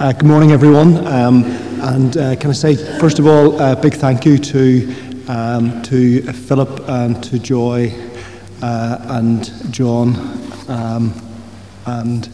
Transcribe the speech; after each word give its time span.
Uh, 0.00 0.12
good 0.12 0.26
morning, 0.26 0.50
everyone. 0.50 1.06
Um, 1.06 1.44
and 1.80 2.16
uh, 2.16 2.34
can 2.34 2.50
I 2.50 2.52
say, 2.52 2.74
first 2.98 3.20
of 3.20 3.28
all, 3.28 3.60
a 3.60 3.76
big 3.76 3.94
thank 3.94 4.26
you 4.26 4.38
to, 4.38 4.94
um, 5.28 5.82
to 5.84 6.20
Philip 6.32 6.88
and 6.88 7.22
to 7.22 7.38
Joy 7.38 7.94
uh, 8.60 8.98
and 9.10 9.72
John 9.72 10.16
um, 10.68 11.14
and 11.86 12.28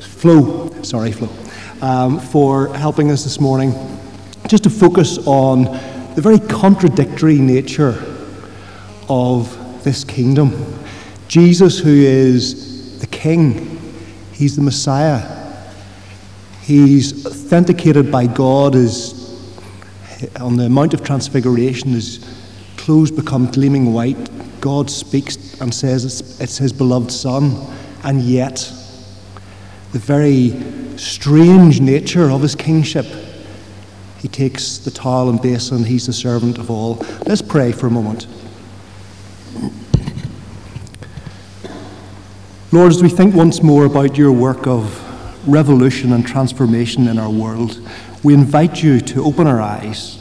Flo, 0.00 0.72
sorry, 0.82 1.12
Flo, 1.12 1.28
um, 1.80 2.18
for 2.18 2.74
helping 2.74 3.12
us 3.12 3.22
this 3.22 3.38
morning 3.38 3.72
just 4.48 4.64
to 4.64 4.70
focus 4.70 5.18
on 5.24 5.64
the 6.16 6.20
very 6.20 6.40
contradictory 6.40 7.38
nature 7.38 8.02
of 9.08 9.84
this 9.84 10.02
kingdom. 10.02 10.50
Jesus, 11.28 11.78
who 11.78 11.94
is 11.94 12.98
the 12.98 13.06
King, 13.06 13.78
He's 14.32 14.56
the 14.56 14.62
Messiah. 14.62 15.35
He's 16.66 17.24
authenticated 17.24 18.10
by 18.10 18.26
God 18.26 18.74
as 18.74 19.14
on 20.40 20.56
the 20.56 20.68
Mount 20.68 20.94
of 20.94 21.04
Transfiguration, 21.04 21.92
his 21.92 22.18
clothes 22.76 23.12
become 23.12 23.48
gleaming 23.52 23.92
white. 23.92 24.18
God 24.60 24.90
speaks 24.90 25.60
and 25.60 25.72
says 25.72 26.04
it's, 26.04 26.40
it's 26.40 26.58
his 26.58 26.72
beloved 26.72 27.12
Son, 27.12 27.54
and 28.02 28.20
yet 28.20 28.56
the 29.92 30.00
very 30.00 30.60
strange 30.98 31.80
nature 31.80 32.30
of 32.32 32.42
his 32.42 32.56
kingship. 32.56 33.06
He 34.18 34.26
takes 34.26 34.78
the 34.78 34.90
towel 34.90 35.28
and 35.28 35.40
basin, 35.40 35.84
he's 35.84 36.08
the 36.08 36.12
servant 36.12 36.58
of 36.58 36.68
all. 36.68 36.96
Let's 37.26 37.42
pray 37.42 37.70
for 37.70 37.86
a 37.86 37.90
moment. 37.92 38.26
Lord, 42.72 42.90
as 42.90 43.00
we 43.00 43.08
think 43.08 43.36
once 43.36 43.62
more 43.62 43.84
about 43.84 44.18
your 44.18 44.32
work 44.32 44.66
of 44.66 45.05
revolution 45.46 46.12
and 46.12 46.26
transformation 46.26 47.08
in 47.08 47.18
our 47.18 47.30
world, 47.30 47.80
we 48.22 48.34
invite 48.34 48.82
you 48.82 49.00
to 49.00 49.24
open 49.24 49.46
our 49.46 49.60
eyes, 49.60 50.18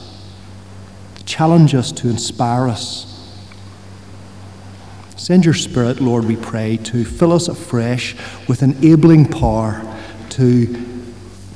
challenge 1.26 1.73
us, 1.73 1.92
to 1.92 2.09
inspire 2.09 2.67
us. 2.67 3.12
Send 5.16 5.44
your 5.44 5.54
Spirit, 5.54 6.00
Lord, 6.00 6.26
we 6.26 6.36
pray, 6.36 6.78
to 6.78 7.04
fill 7.04 7.34
us 7.34 7.48
afresh 7.48 8.16
with 8.48 8.62
enabling 8.62 9.26
power 9.26 9.82
to 10.30 10.67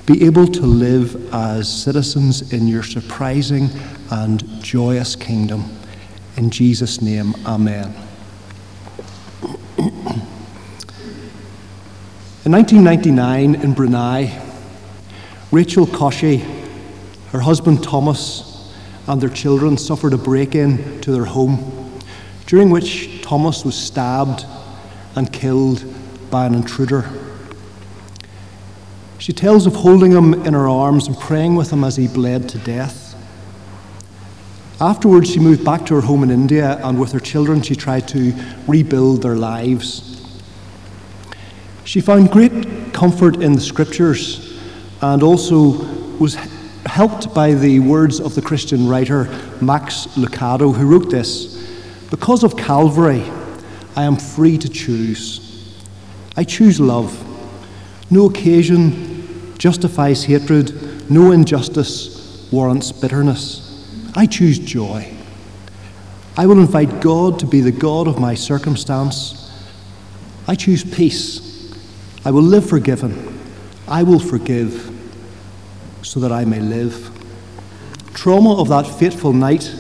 be 0.06 0.26
able 0.26 0.48
to 0.48 0.62
live 0.62 1.32
as 1.34 1.72
citizens 1.72 2.52
in 2.52 2.68
your 2.68 2.82
surprising 2.82 3.70
and 4.10 4.44
joyous 4.64 5.16
kingdom. 5.16 5.66
In 6.36 6.50
Jesus' 6.50 7.02
name, 7.02 7.36
Amen. 7.46 8.09
In 12.50 12.54
1999 12.54 13.62
in 13.64 13.74
Brunei, 13.74 14.42
Rachel 15.52 15.86
Koshi, 15.86 16.40
her 17.32 17.42
husband 17.42 17.84
Thomas, 17.84 18.74
and 19.06 19.22
their 19.22 19.30
children 19.30 19.78
suffered 19.78 20.16
a 20.16 20.18
break 20.18 20.56
in 20.56 21.00
to 21.02 21.12
their 21.12 21.26
home, 21.26 22.02
during 22.48 22.72
which 22.72 23.22
Thomas 23.22 23.64
was 23.64 23.76
stabbed 23.76 24.48
and 25.16 25.32
killed 25.32 25.86
by 26.32 26.48
an 26.48 26.56
intruder. 26.56 27.08
She 29.20 29.32
tells 29.32 29.68
of 29.68 29.76
holding 29.76 30.12
him 30.12 30.34
in 30.34 30.56
her 30.56 30.68
arms 30.68 31.08
and 31.08 31.16
praying 31.20 31.54
with 31.54 31.72
him 31.72 31.84
as 31.84 31.98
he 31.98 32.08
bled 32.08 32.50
to 32.50 32.58
death. 32.58 33.16
Afterwards, 34.82 35.30
she 35.30 35.40
moved 35.40 35.64
back 35.64 35.86
to 35.86 35.94
her 35.94 36.02
home 36.02 36.24
in 36.24 36.32
India, 36.32 36.84
and 36.84 37.00
with 37.00 37.12
her 37.12 37.20
children, 37.20 37.62
she 37.62 37.76
tried 37.76 38.08
to 38.08 38.34
rebuild 38.66 39.22
their 39.22 39.36
lives. 39.36 40.19
She 41.90 42.02
found 42.02 42.30
great 42.30 42.94
comfort 42.94 43.42
in 43.42 43.54
the 43.54 43.62
scriptures 43.62 44.62
and 45.02 45.24
also 45.24 45.70
was 46.20 46.36
helped 46.86 47.34
by 47.34 47.56
the 47.56 47.80
words 47.80 48.20
of 48.20 48.36
the 48.36 48.44
Christian 48.44 48.88
writer 48.88 49.24
Max 49.60 50.06
Lucado, 50.16 50.72
who 50.72 50.86
wrote 50.86 51.10
this 51.10 51.68
Because 52.12 52.44
of 52.44 52.56
Calvary, 52.56 53.24
I 53.96 54.04
am 54.04 54.18
free 54.18 54.56
to 54.60 54.70
choose. 54.70 55.82
I 56.38 56.44
choose 56.44 56.80
love. 56.80 57.12
No 58.12 58.28
occasion 58.28 59.56
justifies 59.58 60.24
hatred, 60.24 61.10
no 61.10 61.32
injustice 61.32 62.48
warrants 62.52 62.92
bitterness. 62.92 64.14
I 64.14 64.28
choose 64.28 64.60
joy. 64.60 65.12
I 66.38 66.46
will 66.46 66.60
invite 66.60 67.02
God 67.02 67.40
to 67.40 67.48
be 67.48 67.62
the 67.62 67.72
God 67.72 68.08
of 68.08 68.20
my 68.20 68.36
circumstance. 68.36 69.52
I 70.48 70.54
choose 70.54 70.84
peace. 70.84 71.49
I 72.26 72.32
will 72.32 72.44
live 72.44 72.68
forgiven. 72.68 73.40
I 73.88 74.04
will 74.04 74.20
forgive 74.20 74.92
so 76.02 76.20
that 76.20 76.32
I 76.32 76.46
may 76.46 76.60
live. 76.60 77.10
Trauma 78.14 78.60
of 78.60 78.68
that 78.70 78.84
fateful 78.84 79.32
night, 79.32 79.74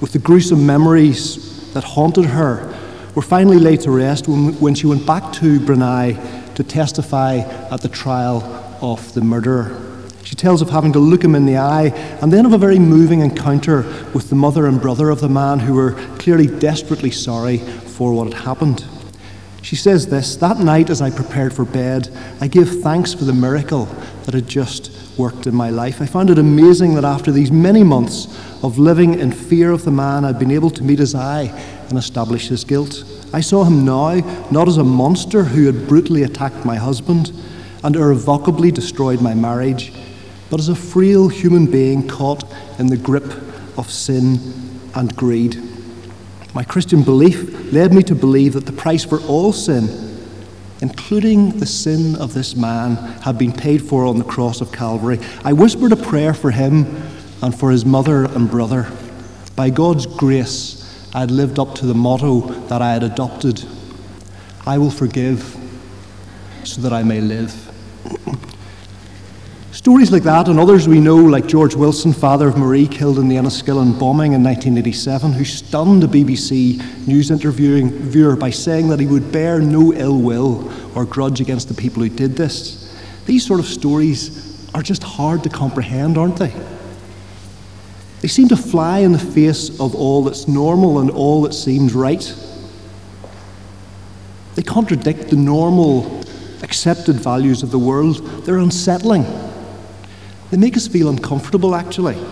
with 0.00 0.12
the 0.12 0.18
gruesome 0.18 0.64
memories 0.64 1.72
that 1.72 1.82
haunted 1.82 2.26
her, 2.26 2.72
were 3.14 3.22
finally 3.22 3.58
laid 3.58 3.80
to 3.82 3.90
rest 3.90 4.28
when, 4.28 4.54
when 4.60 4.74
she 4.74 4.86
went 4.86 5.06
back 5.06 5.32
to 5.34 5.60
Brunei 5.60 6.12
to 6.54 6.62
testify 6.62 7.38
at 7.38 7.80
the 7.80 7.88
trial 7.88 8.42
of 8.80 9.12
the 9.14 9.20
murderer. 9.20 9.80
She 10.24 10.36
tells 10.36 10.62
of 10.62 10.70
having 10.70 10.92
to 10.92 10.98
look 10.98 11.22
him 11.22 11.34
in 11.34 11.46
the 11.46 11.56
eye 11.56 11.88
and 12.22 12.32
then 12.32 12.46
of 12.46 12.52
a 12.52 12.58
very 12.58 12.78
moving 12.78 13.20
encounter 13.20 13.82
with 14.14 14.30
the 14.30 14.36
mother 14.36 14.66
and 14.66 14.80
brother 14.80 15.10
of 15.10 15.20
the 15.20 15.28
man 15.28 15.58
who 15.58 15.74
were 15.74 15.92
clearly 16.18 16.46
desperately 16.46 17.10
sorry 17.10 17.58
for 17.58 18.12
what 18.12 18.32
had 18.32 18.44
happened. 18.44 18.84
She 19.62 19.76
says 19.76 20.08
this 20.08 20.36
That 20.36 20.58
night, 20.58 20.90
as 20.90 21.00
I 21.00 21.10
prepared 21.10 21.52
for 21.52 21.64
bed, 21.64 22.10
I 22.40 22.48
gave 22.48 22.82
thanks 22.82 23.14
for 23.14 23.24
the 23.24 23.32
miracle 23.32 23.86
that 24.24 24.34
had 24.34 24.48
just 24.48 24.90
worked 25.16 25.46
in 25.46 25.54
my 25.54 25.70
life. 25.70 26.02
I 26.02 26.06
found 26.06 26.30
it 26.30 26.38
amazing 26.38 26.94
that 26.94 27.04
after 27.04 27.30
these 27.30 27.52
many 27.52 27.84
months 27.84 28.26
of 28.62 28.78
living 28.78 29.18
in 29.18 29.30
fear 29.32 29.70
of 29.70 29.84
the 29.84 29.90
man, 29.90 30.24
I'd 30.24 30.38
been 30.38 30.50
able 30.50 30.70
to 30.70 30.82
meet 30.82 30.98
his 30.98 31.14
eye 31.14 31.44
and 31.88 31.98
establish 31.98 32.48
his 32.48 32.64
guilt. 32.64 33.04
I 33.32 33.40
saw 33.40 33.64
him 33.64 33.84
now 33.84 34.16
not 34.50 34.68
as 34.68 34.78
a 34.78 34.84
monster 34.84 35.44
who 35.44 35.66
had 35.66 35.88
brutally 35.88 36.24
attacked 36.24 36.64
my 36.64 36.76
husband 36.76 37.32
and 37.84 37.96
irrevocably 37.96 38.70
destroyed 38.70 39.20
my 39.20 39.34
marriage, 39.34 39.92
but 40.50 40.60
as 40.60 40.68
a 40.68 40.74
frail 40.74 41.28
human 41.28 41.70
being 41.70 42.06
caught 42.06 42.44
in 42.78 42.86
the 42.88 42.96
grip 42.96 43.32
of 43.78 43.90
sin 43.90 44.38
and 44.94 45.14
greed. 45.16 45.71
My 46.54 46.64
Christian 46.64 47.02
belief 47.02 47.72
led 47.72 47.94
me 47.94 48.02
to 48.04 48.14
believe 48.14 48.52
that 48.54 48.66
the 48.66 48.72
price 48.72 49.04
for 49.04 49.20
all 49.22 49.52
sin, 49.52 49.88
including 50.80 51.58
the 51.58 51.66
sin 51.66 52.16
of 52.16 52.34
this 52.34 52.54
man, 52.54 52.96
had 53.22 53.38
been 53.38 53.52
paid 53.52 53.82
for 53.82 54.04
on 54.04 54.18
the 54.18 54.24
cross 54.24 54.60
of 54.60 54.72
Calvary. 54.72 55.18
I 55.44 55.52
whispered 55.52 55.92
a 55.92 55.96
prayer 55.96 56.34
for 56.34 56.50
him 56.50 56.84
and 57.42 57.58
for 57.58 57.70
his 57.70 57.84
mother 57.84 58.24
and 58.24 58.50
brother. 58.50 58.90
By 59.56 59.70
God's 59.70 60.06
grace, 60.06 61.10
I 61.14 61.20
had 61.20 61.30
lived 61.30 61.58
up 61.58 61.74
to 61.76 61.86
the 61.86 61.94
motto 61.94 62.40
that 62.68 62.82
I 62.82 62.92
had 62.92 63.02
adopted 63.02 63.64
I 64.64 64.78
will 64.78 64.90
forgive 64.90 65.56
so 66.62 66.82
that 66.82 66.92
I 66.92 67.02
may 67.02 67.20
live. 67.20 67.52
Stories 69.72 70.12
like 70.12 70.22
that 70.24 70.48
and 70.48 70.60
others 70.60 70.86
we 70.86 71.00
know, 71.00 71.16
like 71.16 71.46
George 71.46 71.74
Wilson, 71.74 72.12
father 72.12 72.46
of 72.46 72.58
Marie, 72.58 72.86
killed 72.86 73.18
in 73.18 73.26
the 73.26 73.36
Enniskillen 73.36 73.98
bombing 73.98 74.34
in 74.34 74.44
1987, 74.44 75.32
who 75.32 75.46
stunned 75.46 76.04
a 76.04 76.06
BBC 76.06 77.08
news 77.08 77.30
interviewing 77.30 77.88
viewer 77.88 78.36
by 78.36 78.50
saying 78.50 78.90
that 78.90 79.00
he 79.00 79.06
would 79.06 79.32
bear 79.32 79.62
no 79.62 79.94
ill 79.94 80.20
will 80.20 80.70
or 80.94 81.06
grudge 81.06 81.40
against 81.40 81.68
the 81.68 81.74
people 81.74 82.02
who 82.02 82.10
did 82.10 82.36
this. 82.36 82.94
These 83.24 83.46
sort 83.46 83.60
of 83.60 83.66
stories 83.66 84.70
are 84.74 84.82
just 84.82 85.02
hard 85.02 85.42
to 85.44 85.48
comprehend, 85.48 86.18
aren't 86.18 86.36
they? 86.36 86.54
They 88.20 88.28
seem 88.28 88.48
to 88.48 88.58
fly 88.58 88.98
in 88.98 89.12
the 89.12 89.18
face 89.18 89.80
of 89.80 89.94
all 89.94 90.22
that's 90.22 90.46
normal 90.46 90.98
and 90.98 91.10
all 91.10 91.40
that 91.42 91.54
seems 91.54 91.94
right. 91.94 92.22
They 94.54 94.62
contradict 94.62 95.30
the 95.30 95.36
normal, 95.36 96.20
accepted 96.62 97.16
values 97.16 97.62
of 97.62 97.70
the 97.70 97.78
world. 97.78 98.18
They're 98.44 98.58
unsettling. 98.58 99.41
They 100.52 100.58
make 100.58 100.76
us 100.76 100.86
feel 100.86 101.08
uncomfortable, 101.08 101.74
actually. 101.74 102.22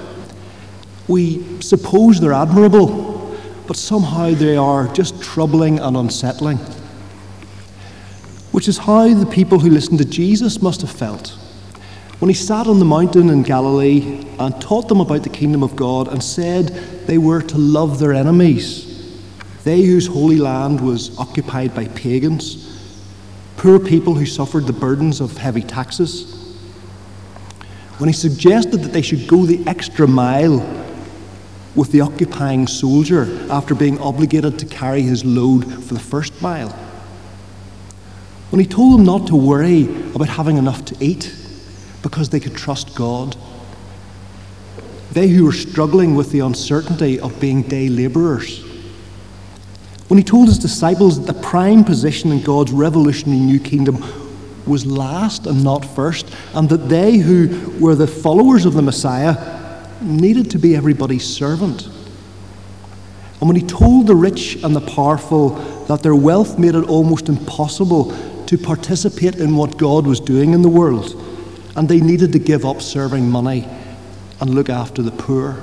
We 1.09 1.63
suppose 1.63 2.21
they're 2.21 2.35
admirable, 2.35 3.35
but 3.67 3.79
somehow 3.79 4.35
they 4.35 4.59
are 4.59 4.89
just 4.89 5.23
troubling 5.23 5.79
and 5.79 5.97
unsettling. 5.97 6.59
Which 8.53 8.69
is 8.69 8.77
how 8.77 9.09
the 9.15 9.25
people 9.25 9.59
who 9.59 9.71
listened 9.71 10.01
to 10.01 10.05
Jesus 10.05 10.61
must 10.61 10.83
have 10.83 10.93
felt 10.93 11.35
when 12.19 12.29
he 12.29 12.35
sat 12.35 12.67
on 12.67 12.79
the 12.79 12.85
mountain 12.85 13.31
in 13.31 13.43
Galilee 13.43 14.27
and 14.39 14.61
taught 14.61 14.89
them 14.89 15.01
about 15.01 15.23
the 15.23 15.31
kingdom 15.31 15.63
of 15.63 15.75
God 15.75 16.07
and 16.09 16.23
said 16.23 16.69
they 17.07 17.17
were 17.17 17.41
to 17.41 17.57
love 17.57 17.99
their 17.99 18.13
enemies, 18.13 19.19
they 19.65 19.81
whose 19.81 20.07
holy 20.07 20.37
land 20.37 20.83
was 20.83 21.19
occupied 21.19 21.75
by 21.75 21.89
pagans, 21.89 22.93
poor 23.57 23.79
people 23.79 24.13
who 24.13 24.27
suffered 24.27 24.67
the 24.67 24.75
burdens 24.75 25.23
of 25.23 25.39
heavy 25.39 25.63
taxes 25.63 26.40
when 28.01 28.09
he 28.09 28.15
suggested 28.15 28.79
that 28.79 28.95
they 28.95 29.03
should 29.03 29.29
go 29.29 29.45
the 29.45 29.63
extra 29.67 30.09
mile 30.09 30.59
with 31.75 31.93
the 31.93 32.01
occupying 32.01 32.67
soldier 32.67 33.47
after 33.51 33.75
being 33.75 33.99
obligated 33.99 34.59
to 34.59 34.65
carry 34.65 35.03
his 35.03 35.23
load 35.23 35.85
for 35.85 35.93
the 35.93 36.01
first 36.01 36.41
mile. 36.41 36.71
when 38.49 38.59
he 38.59 38.67
told 38.67 38.95
them 38.95 39.05
not 39.05 39.27
to 39.27 39.37
worry 39.37 39.85
about 40.15 40.29
having 40.29 40.57
enough 40.57 40.83
to 40.87 40.97
eat 40.99 41.37
because 42.03 42.31
they 42.31 42.41
could 42.41 42.57
trust 42.57 42.95
God. 42.97 43.37
They 45.13 45.29
who 45.29 45.45
were 45.45 45.53
struggling 45.53 46.15
with 46.15 46.33
the 46.33 46.41
uncertainty 46.41 47.21
of 47.21 47.39
being 47.39 47.63
day 47.63 47.89
labourers. 47.91 48.65
When 50.09 50.17
he 50.17 50.25
told 50.25 50.49
his 50.49 50.59
disciples 50.59 51.19
that 51.25 51.33
the 51.33 51.41
prime 51.41 51.85
position 51.85 52.33
in 52.33 52.41
God's 52.41 52.73
revolutionary 52.73 53.41
new 53.41 53.61
kingdom 53.61 54.03
was 54.71 54.87
last 54.87 55.47
and 55.47 55.63
not 55.63 55.85
first, 55.85 56.35
and 56.55 56.69
that 56.71 56.89
they 56.89 57.19
who 57.19 57.77
were 57.79 57.95
the 57.95 58.07
followers 58.07 58.65
of 58.65 58.73
the 58.73 58.83
Messiah 58.83 59.85
needed 60.01 60.51
to 60.53 60.59
be 60.59 60.77
everybody's 60.77 61.25
servant. 61.25 61.87
And 63.41 63.49
when 63.49 63.57
he 63.57 63.67
told 63.67 64.07
the 64.07 64.15
rich 64.15 64.63
and 64.63 64.75
the 64.75 64.81
powerful 64.81 65.51
that 65.89 66.03
their 66.03 66.15
wealth 66.15 66.59
made 66.59 66.75
it 66.75 66.89
almost 66.89 67.29
impossible 67.29 68.17
to 68.47 68.57
participate 68.57 69.37
in 69.37 69.57
what 69.57 69.77
God 69.77 70.07
was 70.07 70.21
doing 70.21 70.53
in 70.55 70.63
the 70.63 70.69
world, 70.69 71.15
and 71.77 71.89
they 71.89 72.01
needed 72.01 72.33
to 72.33 72.39
give 72.39 72.65
up 72.65 72.81
serving 72.81 73.31
money 73.31 73.69
and 74.41 74.55
look 74.55 74.69
after 74.69 75.03
the 75.03 75.11
poor. 75.11 75.61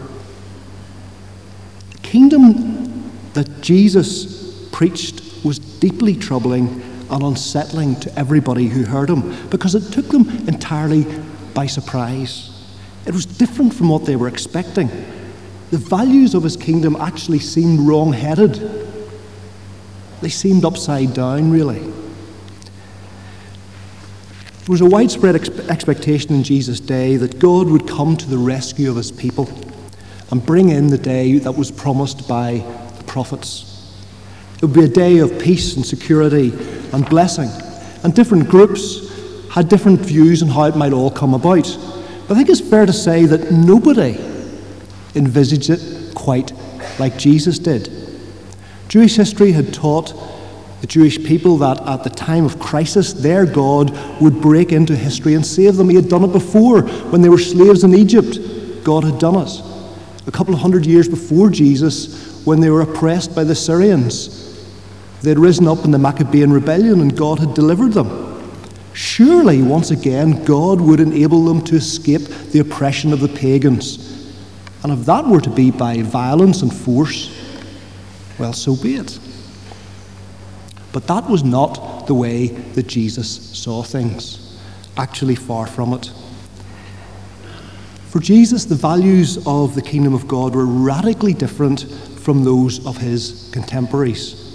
The 1.92 1.98
kingdom 2.00 3.12
that 3.34 3.62
Jesus 3.62 4.68
preached 4.72 5.22
was 5.44 5.60
deeply 5.60 6.16
troubling 6.16 6.82
and 7.10 7.24
unsettling 7.24 7.96
to 8.02 8.20
everybody 8.20 8.68
who 8.68 8.84
heard 8.84 9.10
him 9.10 9.48
because 9.50 9.76
it 9.76 9.92
took 9.94 10.08
them 10.10 10.30
entirely 10.48 11.06
by 11.54 11.66
surprise. 11.66 12.52
It 13.06 13.14
was 13.14 13.26
different 13.26 13.74
from 13.74 13.90
what 13.90 14.06
they 14.06 14.16
were 14.16 14.28
expecting. 14.28 14.90
The 15.72 15.78
values 15.78 16.34
of 16.34 16.44
his 16.44 16.58
kingdom 16.58 16.96
actually 16.98 17.40
seemed 17.40 17.82
wrong 17.82 18.14
headed, 18.14 18.86
they 20.22 20.30
seemed 20.30 20.66
upside 20.66 21.14
down, 21.14 21.52
really. 21.52 21.80
There 24.68 24.74
was 24.74 24.82
a 24.82 24.86
widespread 24.86 25.36
ex- 25.36 25.50
expectation 25.70 26.34
in 26.34 26.44
Jesus' 26.44 26.80
day 26.80 27.16
that 27.18 27.40
God 27.40 27.70
would 27.70 27.88
come 27.88 28.18
to 28.18 28.30
the 28.30 28.38
rescue 28.38 28.90
of 28.90 28.98
his 28.98 29.12
people 29.12 29.50
and 30.30 30.46
bring 30.46 30.70
in 30.70 30.88
the 30.88 30.98
day 30.98 31.38
that 31.38 31.54
was 31.54 31.72
promised 31.72 32.28
by 32.28 32.66
the 32.98 33.04
prophets. 33.06 33.77
It 34.58 34.64
would 34.64 34.74
be 34.74 34.84
a 34.84 34.88
day 34.88 35.20
of 35.20 35.40
peace 35.40 35.76
and 35.76 35.86
security 35.86 36.52
and 36.92 37.08
blessing. 37.08 37.50
And 38.04 38.14
different 38.14 38.50
groups 38.50 39.08
had 39.52 39.70
different 39.70 40.00
views 40.00 40.42
on 40.42 40.50
how 40.50 40.64
it 40.64 40.76
might 40.76 40.94
all 40.94 41.12
come 41.12 41.36
about. 41.36 41.66
But 42.28 42.34
I 42.34 42.38
think 42.38 42.50
it's 42.50 42.62
fair 42.62 42.86
to 42.86 42.94
say 42.94 43.26
that 43.26 43.52
nobody 43.52 44.18
envisaged 45.16 45.70
it 45.70 46.16
quite 46.16 46.54
like 46.98 47.18
Jesus 47.18 47.60
did. 47.60 47.92
Jewish 48.88 49.16
history 49.16 49.52
had 49.52 49.74
taught 49.74 50.14
the 50.82 50.88
Jewish 50.88 51.24
people 51.24 51.58
that 51.58 51.80
at 51.88 52.04
the 52.04 52.10
time 52.10 52.46
of 52.46 52.60
crisis, 52.60 53.14
their 53.14 53.46
God 53.46 53.92
would 54.22 54.42
break 54.42 54.72
into 54.72 54.96
history 54.96 55.34
and 55.34 55.46
save 55.46 55.76
them. 55.76 55.90
He 55.90 55.96
had 55.96 56.10
done 56.10 56.24
it 56.24 56.32
before 56.32 56.82
when 56.82 57.22
they 57.22 57.30
were 57.30 57.40
slaves 57.40 57.84
in 57.84 57.94
Egypt. 57.94 58.40
God 58.84 59.04
had 59.04 59.20
done 59.20 59.36
it. 59.36 59.62
A 60.28 60.32
couple 60.32 60.54
of 60.54 60.60
hundred 60.60 60.86
years 60.86 61.08
before 61.08 61.50
Jesus, 61.50 62.46
when 62.46 62.60
they 62.60 62.70
were 62.70 62.82
oppressed 62.82 63.36
by 63.36 63.44
the 63.44 63.56
Syrians, 63.56 64.47
they 65.22 65.30
had 65.30 65.40
risen 65.40 65.68
up 65.68 65.84
in 65.86 65.92
the 65.92 66.00
Maccabean 66.00 66.52
rebellion 66.52 67.02
and 67.02 67.18
God 67.18 67.40
had 67.40 67.54
delivered 67.54 67.94
them. 67.94 68.28
Surely, 68.94 69.62
once 69.62 69.92
again, 69.92 70.44
God 70.44 70.82
would 70.82 71.00
enable 71.00 71.46
them 71.46 71.62
to 71.66 71.76
escape 71.76 72.22
the 72.52 72.60
oppression 72.60 73.14
of 73.14 73.20
the 73.20 73.28
pagans. 73.28 74.34
And 74.84 74.92
if 74.92 75.06
that 75.06 75.26
were 75.26 75.42
to 75.42 75.50
be 75.50 75.72
by 75.72 76.02
violence 76.02 76.62
and 76.62 76.74
force, 76.74 77.32
well, 78.40 78.54
so 78.54 78.76
be 78.76 78.96
it. 78.96 79.20
But 80.94 81.08
that 81.08 81.30
was 81.30 81.44
not 81.44 82.08
the 82.08 82.16
way 82.16 82.48
that 82.48 82.88
Jesus 82.88 83.30
saw 83.58 83.84
things. 83.84 84.60
Actually, 84.98 85.36
far 85.36 85.68
from 85.68 85.94
it. 85.94 86.12
For 88.08 88.20
Jesus, 88.20 88.66
the 88.66 88.76
values 88.76 89.46
of 89.46 89.76
the 89.76 89.82
kingdom 89.82 90.14
of 90.14 90.28
God 90.28 90.56
were 90.56 90.66
radically 90.66 91.34
different 91.34 91.82
from 92.22 92.44
those 92.44 92.84
of 92.86 92.98
his 92.98 93.50
contemporaries. 93.54 94.47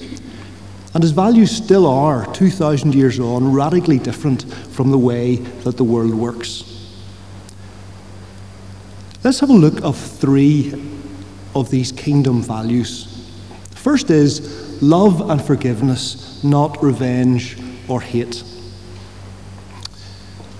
And 0.94 1.02
his 1.02 1.12
values 1.12 1.50
still 1.50 1.86
are, 1.86 2.30
2,000 2.34 2.94
years 2.94 3.18
on, 3.18 3.52
radically 3.52 3.98
different 3.98 4.52
from 4.52 4.90
the 4.90 4.98
way 4.98 5.36
that 5.36 5.76
the 5.76 5.84
world 5.84 6.14
works. 6.14 6.64
Let's 9.24 9.40
have 9.40 9.50
a 9.50 9.54
look 9.54 9.82
of 9.82 9.96
three 9.96 10.74
of 11.54 11.70
these 11.70 11.92
kingdom 11.92 12.42
values. 12.42 13.30
First 13.70 14.10
is 14.10 14.82
love 14.82 15.30
and 15.30 15.40
forgiveness, 15.40 16.42
not 16.44 16.82
revenge 16.82 17.56
or 17.88 18.00
hate. 18.00 18.42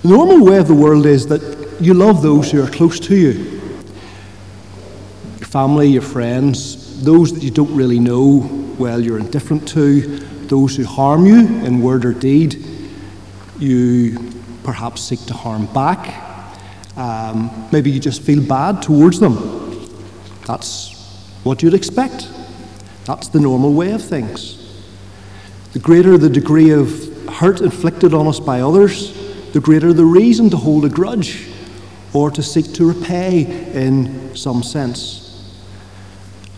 The 0.01 0.09
normal 0.09 0.45
way 0.45 0.57
of 0.57 0.67
the 0.67 0.73
world 0.73 1.05
is 1.05 1.27
that 1.27 1.77
you 1.79 1.93
love 1.93 2.21
those 2.21 2.51
who 2.51 2.63
are 2.63 2.69
close 2.69 2.99
to 3.01 3.15
you 3.15 3.59
your 5.39 5.47
family, 5.47 5.87
your 5.87 6.01
friends, 6.01 7.03
those 7.03 7.33
that 7.33 7.43
you 7.43 7.51
don't 7.51 7.73
really 7.75 7.99
know, 7.99 8.62
well, 8.77 8.99
you're 8.99 9.19
indifferent 9.19 9.67
to, 9.69 10.01
those 10.47 10.75
who 10.75 10.83
harm 10.85 11.25
you 11.25 11.37
in 11.37 11.81
word 11.81 12.05
or 12.05 12.13
deed, 12.13 12.63
you 13.59 14.31
perhaps 14.63 15.01
seek 15.01 15.19
to 15.27 15.33
harm 15.33 15.65
back. 15.67 16.21
Um, 16.97 17.67
maybe 17.71 17.89
you 17.91 17.99
just 17.99 18.21
feel 18.21 18.45
bad 18.45 18.81
towards 18.81 19.19
them. 19.19 19.35
That's 20.45 20.93
what 21.43 21.63
you'd 21.63 21.73
expect. 21.73 22.29
That's 23.05 23.27
the 23.29 23.39
normal 23.39 23.73
way 23.73 23.91
of 23.91 24.03
things. 24.03 24.59
The 25.73 25.79
greater 25.79 26.17
the 26.17 26.29
degree 26.29 26.69
of 26.69 27.27
hurt 27.29 27.61
inflicted 27.61 28.13
on 28.13 28.27
us 28.27 28.39
by 28.39 28.61
others, 28.61 29.13
the 29.53 29.59
greater 29.59 29.91
the 29.91 30.05
reason 30.05 30.49
to 30.51 30.57
hold 30.57 30.85
a 30.85 30.89
grudge 30.89 31.47
or 32.13 32.29
to 32.31 32.43
seek 32.43 32.73
to 32.73 32.87
repay 32.87 33.71
in 33.73 34.35
some 34.35 34.61
sense. 34.61 35.22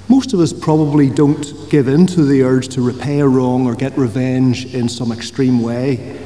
Most 0.08 0.34
of 0.34 0.40
us 0.40 0.54
probably 0.54 1.10
don't 1.10 1.70
give 1.70 1.88
in 1.88 2.06
to 2.08 2.24
the 2.24 2.44
urge 2.44 2.68
to 2.70 2.82
repay 2.82 3.22
a 3.22 3.28
wrong 3.28 3.66
or 3.66 3.74
get 3.74 3.98
revenge 3.98 4.74
in 4.74 4.88
some 4.88 5.12
extreme 5.12 5.62
way, 5.62 6.20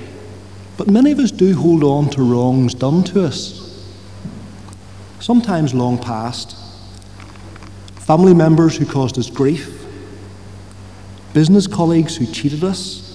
but 0.78 0.88
many 0.88 1.12
of 1.12 1.20
us 1.20 1.32
do 1.32 1.56
hold 1.56 1.84
on 1.84 2.10
to 2.10 2.22
wrongs 2.22 2.74
done 2.74 3.04
to 3.06 3.24
us, 3.24 3.88
sometimes 5.22 5.74
long 5.74 5.98
past. 5.98 6.58
Family 8.02 8.34
members 8.34 8.76
who 8.76 8.86
caused 8.86 9.18
us 9.18 9.30
grief, 9.30 9.86
business 11.34 11.68
colleagues 11.68 12.18
who 12.18 12.26
cheated 12.26 12.64
us, 12.64 13.06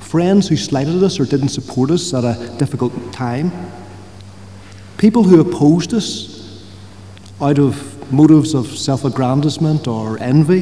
friends 0.00 0.48
who 0.48 0.56
slighted 0.56 1.02
us 1.04 1.20
or 1.20 1.24
didn't 1.24 1.50
support 1.50 1.90
us 1.90 2.12
at 2.12 2.24
a 2.24 2.56
difficult 2.58 3.12
time, 3.12 3.52
people 4.98 5.22
who 5.22 5.40
opposed 5.40 5.94
us 5.94 6.64
out 7.40 7.58
of 7.58 8.01
motives 8.10 8.54
of 8.54 8.66
self 8.66 9.04
aggrandizement 9.04 9.86
or 9.86 10.18
envy. 10.18 10.60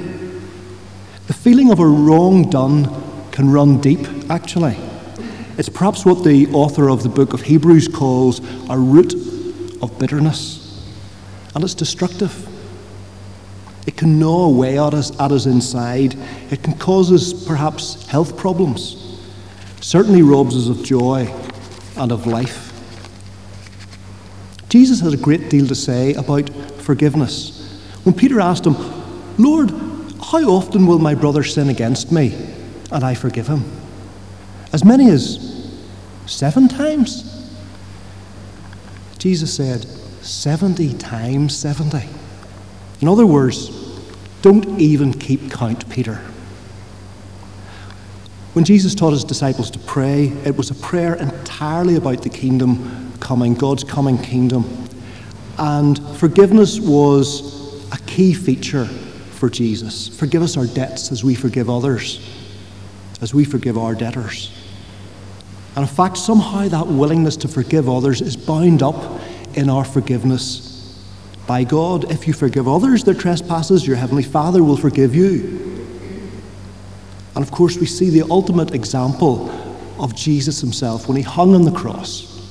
The 1.27 1.35
feeling 1.35 1.71
of 1.71 1.79
a 1.79 1.87
wrong 1.87 2.51
done 2.51 2.89
can 3.31 3.51
run 3.51 3.81
deep, 3.81 4.07
actually. 4.29 4.77
It's 5.57 5.69
perhaps 5.69 6.05
what 6.05 6.25
the 6.25 6.47
author 6.53 6.91
of 6.91 7.03
the 7.03 7.09
book 7.09 7.33
of 7.33 7.43
Hebrews 7.43 7.89
calls 7.89 8.41
a 8.69 8.77
root 8.77 9.15
of 9.83 9.97
bitterness, 9.99 10.85
and 11.55 11.63
it's 11.63 11.75
destructive. 11.75 12.49
It 13.87 13.97
can 13.97 14.19
gnaw 14.19 14.47
away 14.47 14.79
at 14.79 14.95
us, 14.95 15.11
at 15.19 15.33
us 15.33 15.47
inside. 15.47 16.17
It 16.51 16.63
can 16.63 16.79
cause 16.79 17.13
us 17.13 17.33
perhaps 17.47 18.07
health 18.07 18.37
problems. 18.37 19.19
Certainly 19.81 20.23
robs 20.23 20.57
us 20.57 20.69
of 20.69 20.85
joy 20.85 21.33
and 21.97 22.13
of 22.13 22.27
life. 22.27 22.69
Jesus 24.69 25.01
has 25.01 25.13
a 25.13 25.17
great 25.17 25.51
deal 25.51 25.67
to 25.67 25.75
say 25.75 26.15
about 26.15 26.49
forgiveness. 26.91 27.81
When 28.03 28.17
Peter 28.17 28.41
asked 28.41 28.67
him, 28.67 28.75
Lord, 29.39 29.71
how 30.21 30.43
often 30.49 30.89
will 30.89 30.99
my 30.99 31.15
brother 31.15 31.45
sin 31.45 31.69
against 31.69 32.11
me 32.11 32.35
and 32.91 33.05
I 33.05 33.15
forgive 33.15 33.47
him? 33.47 33.63
As 34.73 34.85
many 34.85 35.09
as 35.09 35.71
seven 36.27 36.67
times? 36.67 37.49
Jesus 39.19 39.55
said, 39.55 39.85
70 40.23 40.95
times 40.95 41.57
70. 41.57 42.09
In 43.01 43.07
other 43.07 43.25
words, 43.25 43.69
don't 44.43 44.81
even 44.81 45.13
keep 45.13 45.49
count, 45.49 45.89
Peter. 45.91 46.17
When 48.55 48.65
Jesus 48.65 48.97
taught 48.97 49.13
his 49.13 49.23
disciples 49.23 49.71
to 49.71 49.79
pray, 49.79 50.33
it 50.45 50.57
was 50.57 50.73
a 50.73 50.75
prayer 50.75 51.15
entirely 51.15 51.95
about 51.95 52.25
the 52.25 52.31
kingdom 52.31 53.13
coming, 53.21 53.55
God's 53.55 53.85
coming 53.85 54.19
kingdom. 54.19 54.89
And 55.61 55.99
forgiveness 56.17 56.81
was 56.81 57.93
a 57.93 57.99
key 58.05 58.33
feature 58.33 58.87
for 58.87 59.51
Jesus. 59.51 60.09
Forgive 60.09 60.41
us 60.43 60.57
our 60.57 60.67
debts 60.67 61.13
as 61.13 61.23
we 61.23 61.35
forgive 61.35 61.69
others, 61.69 62.27
as 63.21 63.35
we 63.35 63.45
forgive 63.45 63.77
our 63.77 63.95
debtors. 63.95 64.57
And 65.77 65.87
in 65.87 65.95
fact, 65.95 66.17
somehow 66.17 66.67
that 66.69 66.87
willingness 66.87 67.37
to 67.39 67.49
forgive 67.49 67.91
others 67.91 68.23
is 68.23 68.39
bound 68.39 68.83
up 68.83 69.21
in 69.55 69.69
our 69.69 69.85
forgiveness 69.85 70.99
by 71.47 71.65
God. 71.65 72.11
If 72.11 72.27
you 72.27 72.33
forgive 72.33 72.67
others 72.67 73.05
their 73.05 73.13
trespasses, 73.13 73.87
your 73.87 73.97
Heavenly 73.97 74.23
Father 74.23 74.65
will 74.65 74.79
forgive 74.79 75.15
you. 75.15 75.59
And 77.35 77.45
of 77.45 77.51
course, 77.51 77.77
we 77.77 77.85
see 77.85 78.09
the 78.09 78.27
ultimate 78.31 78.75
example 78.75 79.51
of 79.99 80.17
Jesus 80.17 80.59
himself 80.59 81.07
when 81.07 81.19
he 81.19 81.23
hung 81.23 81.55
on 81.55 81.63
the 81.65 81.71
cross, 81.71 82.51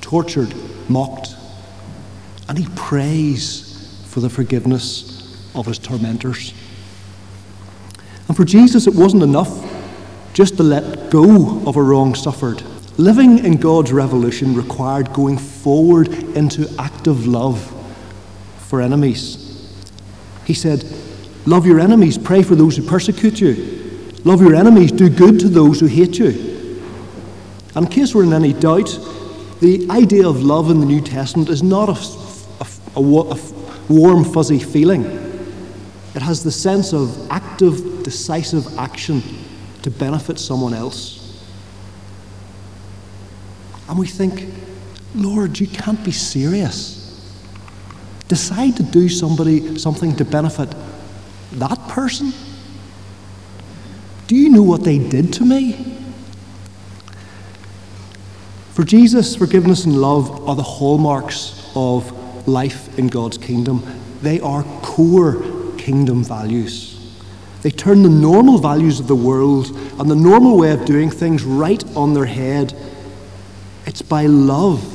tortured, 0.00 0.52
mocked, 0.88 1.36
and 2.48 2.58
he 2.58 2.66
prays 2.76 4.02
for 4.06 4.20
the 4.20 4.30
forgiveness 4.30 5.52
of 5.54 5.66
his 5.66 5.78
tormentors. 5.78 6.52
And 8.28 8.36
for 8.36 8.44
Jesus, 8.44 8.86
it 8.86 8.94
wasn't 8.94 9.22
enough 9.22 9.64
just 10.32 10.56
to 10.56 10.62
let 10.62 11.10
go 11.10 11.66
of 11.66 11.76
a 11.76 11.82
wrong 11.82 12.14
suffered. 12.14 12.62
Living 12.98 13.44
in 13.44 13.56
God's 13.56 13.92
revolution 13.92 14.54
required 14.54 15.12
going 15.12 15.38
forward 15.38 16.08
into 16.36 16.68
active 16.78 17.26
love 17.26 17.72
for 18.58 18.80
enemies. 18.80 19.70
He 20.44 20.54
said, 20.54 20.84
Love 21.46 21.64
your 21.64 21.78
enemies, 21.78 22.18
pray 22.18 22.42
for 22.42 22.54
those 22.54 22.76
who 22.76 22.82
persecute 22.82 23.40
you. 23.40 23.54
Love 24.24 24.40
your 24.40 24.54
enemies, 24.54 24.90
do 24.90 25.08
good 25.08 25.38
to 25.40 25.48
those 25.48 25.78
who 25.78 25.86
hate 25.86 26.18
you. 26.18 26.80
And 27.76 27.86
in 27.86 27.92
case 27.92 28.14
we're 28.14 28.24
in 28.24 28.32
any 28.32 28.52
doubt, 28.52 28.98
the 29.60 29.86
idea 29.90 30.28
of 30.28 30.42
love 30.42 30.70
in 30.70 30.80
the 30.80 30.86
New 30.86 31.00
Testament 31.00 31.48
is 31.48 31.62
not 31.62 31.88
a, 31.88 32.25
a, 32.96 33.00
a, 33.00 33.34
a 33.34 33.38
warm, 33.88 34.24
fuzzy 34.24 34.58
feeling. 34.58 35.04
It 36.14 36.22
has 36.22 36.42
the 36.42 36.50
sense 36.50 36.92
of 36.92 37.30
active, 37.30 38.02
decisive 38.02 38.78
action 38.78 39.22
to 39.82 39.90
benefit 39.90 40.38
someone 40.38 40.74
else. 40.74 41.44
And 43.88 43.98
we 43.98 44.06
think, 44.06 44.52
Lord, 45.14 45.58
you 45.60 45.66
can't 45.66 46.02
be 46.04 46.12
serious. 46.12 46.96
Decide 48.28 48.76
to 48.78 48.82
do 48.82 49.08
somebody 49.08 49.78
something 49.78 50.16
to 50.16 50.24
benefit 50.24 50.74
that 51.52 51.78
person? 51.88 52.32
Do 54.26 54.34
you 54.34 54.48
know 54.48 54.62
what 54.62 54.82
they 54.82 54.98
did 54.98 55.32
to 55.34 55.44
me? 55.44 55.98
For 58.72 58.84
Jesus, 58.84 59.36
forgiveness 59.36 59.84
and 59.84 60.00
love 60.00 60.48
are 60.48 60.56
the 60.56 60.62
hallmarks 60.62 61.70
of 61.74 62.12
life 62.46 62.98
in 62.98 63.08
God's 63.08 63.38
kingdom. 63.38 63.82
They 64.22 64.40
are 64.40 64.62
core 64.82 65.42
kingdom 65.76 66.24
values. 66.24 66.92
They 67.62 67.70
turn 67.70 68.02
the 68.02 68.08
normal 68.08 68.58
values 68.58 69.00
of 69.00 69.08
the 69.08 69.16
world 69.16 69.70
and 69.98 70.10
the 70.10 70.16
normal 70.16 70.56
way 70.56 70.72
of 70.72 70.84
doing 70.84 71.10
things 71.10 71.42
right 71.44 71.82
on 71.96 72.14
their 72.14 72.26
head. 72.26 72.74
It's 73.86 74.02
by 74.02 74.26
love 74.26 74.92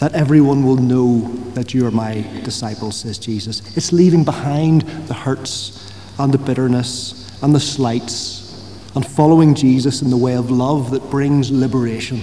that 0.00 0.12
everyone 0.12 0.64
will 0.64 0.76
know 0.76 1.20
that 1.54 1.72
you 1.72 1.86
are 1.86 1.90
my 1.90 2.22
disciples, 2.42 2.96
says 2.96 3.18
Jesus. 3.18 3.76
It's 3.76 3.92
leaving 3.92 4.24
behind 4.24 4.82
the 5.06 5.14
hurts 5.14 5.92
and 6.18 6.34
the 6.34 6.38
bitterness 6.38 7.40
and 7.42 7.54
the 7.54 7.60
slights 7.60 8.44
and 8.94 9.06
following 9.06 9.54
Jesus 9.54 10.02
in 10.02 10.10
the 10.10 10.16
way 10.16 10.34
of 10.34 10.50
love 10.50 10.90
that 10.90 11.10
brings 11.10 11.50
liberation, 11.50 12.22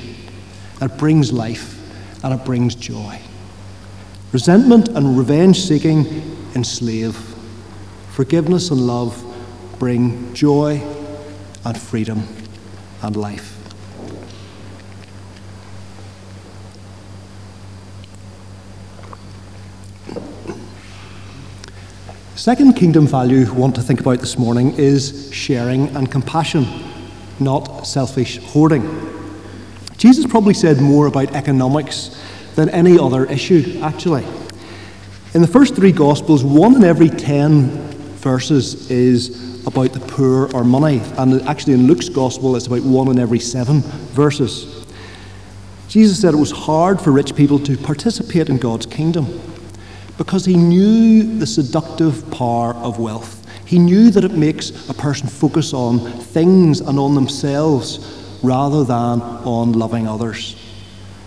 that 0.79 0.97
brings 0.97 1.31
life, 1.31 1.77
and 2.23 2.33
it 2.33 2.45
brings 2.45 2.75
joy. 2.75 3.19
Resentment 4.31 4.87
and 4.87 5.17
revenge 5.17 5.59
seeking 5.59 6.05
enslave. 6.55 7.17
Forgiveness 8.11 8.71
and 8.71 8.79
love 8.79 9.21
bring 9.77 10.33
joy 10.33 10.81
and 11.65 11.77
freedom 11.77 12.25
and 13.01 13.17
life. 13.17 13.57
Second 22.35 22.73
kingdom 22.73 23.05
value 23.05 23.45
we 23.45 23.51
want 23.51 23.75
to 23.75 23.81
think 23.81 23.99
about 23.99 24.19
this 24.19 24.37
morning 24.37 24.73
is 24.75 25.29
sharing 25.33 25.93
and 25.95 26.09
compassion, 26.09 26.65
not 27.39 27.85
selfish 27.85 28.37
hoarding. 28.37 28.81
Jesus 29.97 30.25
probably 30.25 30.53
said 30.53 30.79
more 30.79 31.05
about 31.05 31.35
economics 31.35 32.17
than 32.61 32.69
any 32.69 32.99
other 32.99 33.25
issue, 33.25 33.79
actually. 33.81 34.23
In 35.33 35.41
the 35.41 35.47
first 35.47 35.75
three 35.75 35.91
Gospels, 35.91 36.43
one 36.43 36.75
in 36.75 36.83
every 36.83 37.09
ten 37.09 37.69
verses 38.17 38.91
is 38.91 39.65
about 39.65 39.93
the 39.93 39.99
poor 39.99 40.53
or 40.55 40.63
money, 40.63 41.01
and 41.17 41.41
actually 41.47 41.73
in 41.73 41.87
Luke's 41.87 42.07
Gospel, 42.07 42.55
it's 42.55 42.67
about 42.67 42.83
one 42.83 43.07
in 43.07 43.17
every 43.17 43.39
seven 43.39 43.81
verses. 44.13 44.85
Jesus 45.87 46.21
said 46.21 46.35
it 46.35 46.37
was 46.37 46.51
hard 46.51 47.01
for 47.01 47.11
rich 47.11 47.35
people 47.35 47.57
to 47.59 47.75
participate 47.77 48.47
in 48.47 48.57
God's 48.57 48.85
kingdom 48.85 49.41
because 50.19 50.45
he 50.45 50.55
knew 50.55 51.39
the 51.39 51.47
seductive 51.47 52.29
power 52.29 52.75
of 52.75 52.99
wealth. 52.99 53.39
He 53.65 53.79
knew 53.79 54.11
that 54.11 54.23
it 54.23 54.33
makes 54.33 54.87
a 54.87 54.93
person 54.93 55.27
focus 55.27 55.73
on 55.73 55.99
things 55.99 56.79
and 56.79 56.99
on 56.99 57.15
themselves 57.15 58.37
rather 58.43 58.83
than 58.83 59.21
on 59.21 59.73
loving 59.73 60.07
others. 60.07 60.55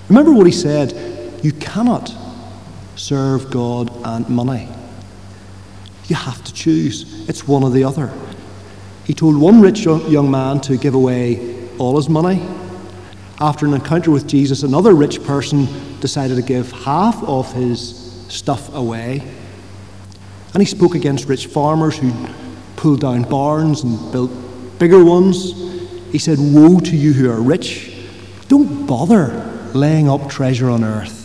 Remember 0.08 0.32
what 0.32 0.46
he 0.46 0.52
said 0.52 1.13
you 1.44 1.52
cannot 1.52 2.10
serve 2.96 3.50
God 3.50 3.92
and 4.02 4.26
money. 4.30 4.66
You 6.06 6.16
have 6.16 6.42
to 6.42 6.54
choose, 6.54 7.28
it's 7.28 7.46
one 7.46 7.62
or 7.62 7.70
the 7.70 7.84
other. 7.84 8.10
He 9.04 9.12
told 9.12 9.36
one 9.36 9.60
rich 9.60 9.84
young 9.84 10.30
man 10.30 10.60
to 10.62 10.78
give 10.78 10.94
away 10.94 11.68
all 11.76 11.96
his 11.96 12.08
money. 12.08 12.42
After 13.40 13.66
an 13.66 13.74
encounter 13.74 14.10
with 14.10 14.26
Jesus, 14.26 14.62
another 14.62 14.94
rich 14.94 15.22
person 15.24 15.68
decided 16.00 16.36
to 16.36 16.42
give 16.42 16.72
half 16.72 17.22
of 17.24 17.52
his 17.52 18.24
stuff 18.28 18.74
away. 18.74 19.20
And 20.54 20.62
he 20.62 20.66
spoke 20.66 20.94
against 20.94 21.26
rich 21.26 21.48
farmers 21.48 21.98
who 21.98 22.10
pulled 22.76 23.00
down 23.00 23.24
barns 23.24 23.82
and 23.82 24.12
built 24.12 24.30
bigger 24.78 25.04
ones. 25.04 25.52
He 26.10 26.18
said, 26.18 26.38
Woe 26.38 26.80
to 26.80 26.96
you 26.96 27.12
who 27.12 27.30
are 27.30 27.42
rich! 27.42 27.94
Don't 28.48 28.86
bother 28.86 29.70
laying 29.74 30.08
up 30.08 30.30
treasure 30.30 30.70
on 30.70 30.84
earth. 30.84 31.23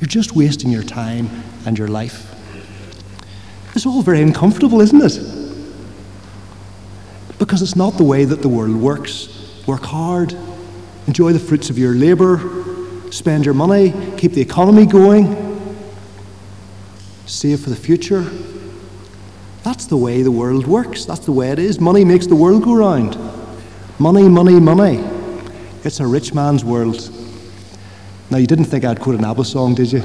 You're 0.00 0.08
just 0.08 0.36
wasting 0.36 0.70
your 0.70 0.82
time 0.82 1.28
and 1.64 1.78
your 1.78 1.88
life. 1.88 2.32
It's 3.74 3.86
all 3.86 4.02
very 4.02 4.22
uncomfortable, 4.22 4.80
isn't 4.80 5.02
it? 5.02 5.20
Because 7.38 7.62
it's 7.62 7.76
not 7.76 7.94
the 7.94 8.04
way 8.04 8.24
that 8.24 8.42
the 8.42 8.48
world 8.48 8.76
works. 8.76 9.28
Work 9.66 9.84
hard, 9.84 10.34
enjoy 11.06 11.32
the 11.32 11.38
fruits 11.38 11.70
of 11.70 11.78
your 11.78 11.94
labour, 11.94 12.40
spend 13.10 13.44
your 13.44 13.54
money, 13.54 13.92
keep 14.16 14.32
the 14.32 14.40
economy 14.40 14.86
going 14.86 15.46
save 17.26 17.60
for 17.60 17.70
the 17.70 17.76
future. 17.76 18.24
That's 19.62 19.86
the 19.86 19.96
way 19.96 20.22
the 20.22 20.30
world 20.30 20.66
works. 20.66 21.04
That's 21.04 21.24
the 21.24 21.32
way 21.32 21.50
it 21.50 21.58
is. 21.58 21.80
Money 21.80 22.04
makes 22.04 22.26
the 22.26 22.36
world 22.36 22.62
go 22.62 22.74
round. 22.74 23.18
Money, 23.98 24.28
money, 24.28 24.60
money. 24.60 24.98
It's 25.84 26.00
a 26.00 26.06
rich 26.06 26.32
man's 26.32 26.64
world. 26.64 27.10
Now, 28.30 28.38
you 28.38 28.46
didn't 28.46 28.64
think 28.64 28.84
I'd 28.84 29.00
quote 29.00 29.18
an 29.18 29.24
ABBA 29.24 29.44
song, 29.44 29.74
did 29.74 29.92
you? 29.92 30.02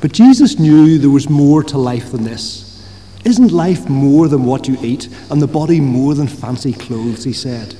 But 0.00 0.12
Jesus 0.12 0.58
knew 0.58 0.98
there 0.98 1.08
was 1.08 1.30
more 1.30 1.62
to 1.62 1.78
life 1.78 2.12
than 2.12 2.24
this. 2.24 2.86
Isn't 3.24 3.52
life 3.52 3.88
more 3.88 4.28
than 4.28 4.44
what 4.44 4.68
you 4.68 4.76
eat, 4.82 5.08
and 5.30 5.40
the 5.40 5.46
body 5.46 5.80
more 5.80 6.14
than 6.14 6.26
fancy 6.26 6.72
clothes? 6.72 7.24
He 7.24 7.32
said. 7.32 7.74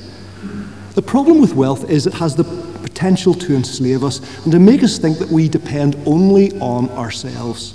The 0.95 1.02
problem 1.02 1.40
with 1.40 1.54
wealth 1.54 1.90
is 1.90 2.07
it 2.07 2.14
has 2.14 2.37
the 2.37 2.45
potential 2.45 3.35
to 3.35 3.54
enslave 3.54 4.04
us 4.04 4.21
and 4.45 4.52
to 4.52 4.61
make 4.61 4.83
us 4.85 4.97
think 4.97 5.19
that 5.19 5.28
we 5.28 5.49
depend 5.49 5.97
only 6.07 6.52
on 6.61 6.88
ourselves. 6.90 7.75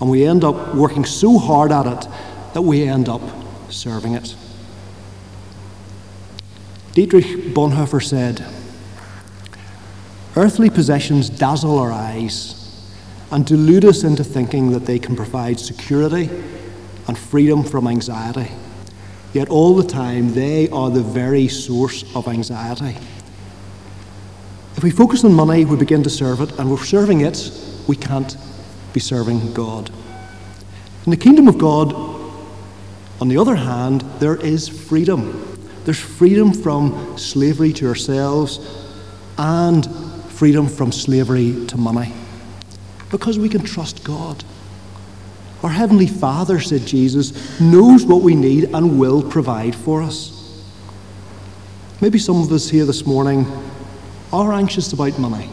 And 0.00 0.10
we 0.10 0.26
end 0.26 0.44
up 0.44 0.74
working 0.74 1.04
so 1.04 1.38
hard 1.38 1.72
at 1.72 1.86
it 1.86 2.08
that 2.52 2.62
we 2.62 2.86
end 2.86 3.08
up 3.08 3.22
serving 3.70 4.14
it. 4.14 4.36
Dietrich 6.92 7.54
Bonhoeffer 7.54 8.02
said, 8.02 8.44
Earthly 10.36 10.70
possessions 10.70 11.30
dazzle 11.30 11.78
our 11.78 11.92
eyes 11.92 12.56
and 13.30 13.46
delude 13.46 13.84
us 13.84 14.02
into 14.02 14.24
thinking 14.24 14.72
that 14.72 14.86
they 14.86 14.98
can 14.98 15.14
provide 15.14 15.60
security 15.60 16.28
and 17.06 17.16
freedom 17.16 17.62
from 17.62 17.86
anxiety. 17.86 18.50
Yet 19.32 19.48
all 19.48 19.76
the 19.76 19.86
time, 19.86 20.34
they 20.34 20.68
are 20.70 20.90
the 20.90 21.02
very 21.02 21.46
source 21.46 22.04
of 22.16 22.26
anxiety. 22.26 22.96
If 24.76 24.82
we 24.82 24.90
focus 24.90 25.24
on 25.24 25.32
money, 25.32 25.64
we 25.64 25.76
begin 25.76 26.02
to 26.02 26.10
serve 26.10 26.40
it, 26.40 26.58
and 26.58 26.68
we're 26.70 26.84
serving 26.84 27.20
it, 27.20 27.52
we 27.86 27.94
can't 27.94 28.36
be 28.92 29.00
serving 29.00 29.52
God. 29.52 29.90
In 31.06 31.10
the 31.10 31.16
kingdom 31.16 31.46
of 31.46 31.58
God, 31.58 31.92
on 33.20 33.28
the 33.28 33.36
other 33.36 33.54
hand, 33.54 34.00
there 34.18 34.36
is 34.36 34.68
freedom. 34.68 35.49
There's 35.84 35.98
freedom 35.98 36.52
from 36.52 37.16
slavery 37.16 37.72
to 37.74 37.88
ourselves 37.88 38.58
and 39.38 39.86
freedom 40.28 40.68
from 40.68 40.92
slavery 40.92 41.66
to 41.66 41.76
money. 41.76 42.12
Because 43.10 43.38
we 43.38 43.48
can 43.48 43.62
trust 43.62 44.04
God. 44.04 44.44
Our 45.62 45.70
Heavenly 45.70 46.06
Father, 46.06 46.60
said 46.60 46.86
Jesus, 46.86 47.60
knows 47.60 48.04
what 48.04 48.22
we 48.22 48.34
need 48.34 48.74
and 48.74 48.98
will 48.98 49.22
provide 49.22 49.74
for 49.74 50.02
us. 50.02 50.36
Maybe 52.00 52.18
some 52.18 52.40
of 52.40 52.50
us 52.50 52.70
here 52.70 52.86
this 52.86 53.04
morning 53.04 53.46
are 54.32 54.52
anxious 54.52 54.92
about 54.92 55.18
money. 55.18 55.50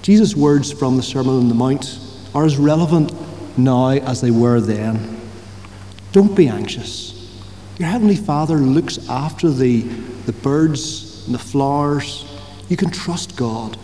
Jesus' 0.00 0.34
words 0.34 0.72
from 0.72 0.96
the 0.96 1.02
Sermon 1.02 1.36
on 1.36 1.48
the 1.48 1.54
Mount 1.54 1.98
are 2.34 2.46
as 2.46 2.56
relevant 2.56 3.12
now 3.58 3.90
as 3.90 4.22
they 4.22 4.30
were 4.30 4.60
then. 4.60 5.20
Don't 6.12 6.34
be 6.34 6.48
anxious. 6.48 7.17
Your 7.78 7.86
Heavenly 7.86 8.16
Father 8.16 8.56
looks 8.56 9.08
after 9.08 9.50
the, 9.50 9.82
the 9.82 10.32
birds 10.32 11.24
and 11.26 11.34
the 11.34 11.38
flowers. 11.38 12.26
You 12.68 12.76
can 12.76 12.90
trust 12.90 13.36
God. 13.36 13.78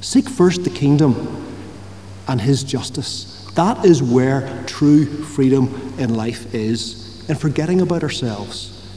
Seek 0.00 0.26
first 0.26 0.64
the 0.64 0.70
kingdom 0.70 1.54
and 2.28 2.40
His 2.40 2.64
justice. 2.64 3.46
That 3.56 3.84
is 3.84 4.02
where 4.02 4.64
true 4.66 5.04
freedom 5.04 5.94
in 5.98 6.14
life 6.14 6.54
is, 6.54 7.28
and 7.28 7.38
forgetting 7.38 7.82
about 7.82 8.02
ourselves. 8.02 8.88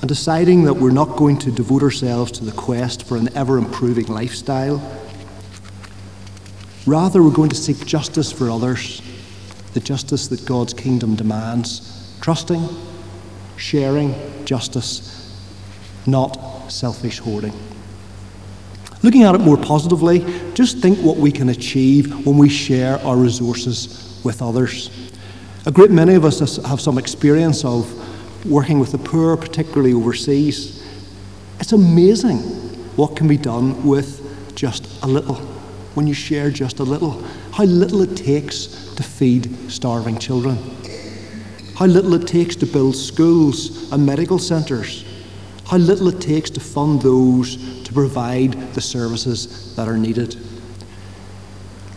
And 0.00 0.08
deciding 0.08 0.64
that 0.64 0.74
we're 0.74 0.92
not 0.92 1.16
going 1.16 1.38
to 1.38 1.50
devote 1.50 1.82
ourselves 1.82 2.30
to 2.32 2.44
the 2.44 2.52
quest 2.52 3.02
for 3.08 3.16
an 3.16 3.28
ever 3.34 3.58
improving 3.58 4.06
lifestyle. 4.06 4.80
Rather, 6.86 7.24
we're 7.24 7.30
going 7.30 7.50
to 7.50 7.56
seek 7.56 7.84
justice 7.84 8.30
for 8.30 8.48
others, 8.50 9.02
the 9.74 9.80
justice 9.80 10.28
that 10.28 10.46
God's 10.46 10.74
kingdom 10.74 11.16
demands, 11.16 11.95
trusting, 12.20 12.68
sharing 13.56 14.14
justice, 14.44 15.12
not 16.06 16.68
selfish 16.68 17.18
hoarding. 17.18 17.52
Looking 19.02 19.22
at 19.22 19.34
it 19.34 19.40
more 19.40 19.56
positively, 19.56 20.20
just 20.54 20.78
think 20.78 20.98
what 20.98 21.16
we 21.16 21.30
can 21.30 21.50
achieve 21.50 22.26
when 22.26 22.38
we 22.38 22.48
share 22.48 22.98
our 23.04 23.16
resources 23.16 24.20
with 24.24 24.42
others. 24.42 24.90
A 25.66 25.70
great 25.70 25.90
many 25.90 26.14
of 26.14 26.24
us 26.24 26.56
have 26.64 26.80
some 26.80 26.98
experience 26.98 27.64
of 27.64 27.92
working 28.46 28.78
with 28.78 28.92
the 28.92 28.98
poor, 28.98 29.36
particularly 29.36 29.92
overseas. 29.92 30.84
It's 31.60 31.72
amazing 31.72 32.38
what 32.96 33.16
can 33.16 33.28
be 33.28 33.36
done 33.36 33.84
with 33.84 34.54
just 34.56 35.02
a 35.02 35.06
little, 35.06 35.36
when 35.94 36.06
you 36.06 36.14
share 36.14 36.50
just 36.50 36.78
a 36.78 36.84
little. 36.84 37.22
How 37.52 37.64
little 37.64 38.02
it 38.02 38.16
takes 38.16 38.94
to 38.94 39.02
feed 39.02 39.70
starving 39.70 40.18
children. 40.18 40.58
How 41.76 41.84
little 41.84 42.14
it 42.14 42.26
takes 42.26 42.56
to 42.56 42.66
build 42.66 42.96
schools 42.96 43.92
and 43.92 44.06
medical 44.06 44.38
centres. 44.38 45.04
How 45.66 45.76
little 45.76 46.08
it 46.08 46.22
takes 46.22 46.48
to 46.50 46.60
fund 46.60 47.02
those 47.02 47.82
to 47.82 47.92
provide 47.92 48.52
the 48.72 48.80
services 48.80 49.76
that 49.76 49.86
are 49.86 49.98
needed. 49.98 50.38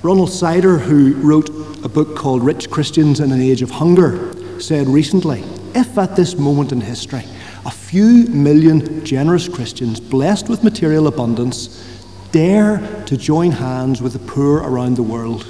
Ronald 0.04 0.32
Sider, 0.32 0.78
who 0.78 1.14
wrote 1.16 1.48
a 1.86 1.88
book 1.88 2.18
called 2.18 2.44
Rich 2.44 2.70
Christians 2.70 3.22
in 3.22 3.32
an 3.32 3.40
Age 3.40 3.62
of 3.62 3.72
Hunger, 3.72 4.60
said 4.60 4.86
recently 4.88 5.46
if 5.74 5.98
at 5.98 6.14
this 6.14 6.36
moment 6.36 6.74
in 6.74 6.82
history 6.82 7.24
a 7.66 7.72
few 7.72 8.26
million 8.28 9.06
generous 9.06 9.48
Christians 9.48 10.02
blessed 10.02 10.50
with 10.50 10.62
material 10.62 11.08
abundance 11.08 12.02
dare 12.34 13.04
to 13.06 13.16
join 13.16 13.52
hands 13.52 14.02
with 14.02 14.12
the 14.12 14.20
poor 14.20 14.58
around 14.58 14.98
the 14.98 15.04
world, 15.04 15.50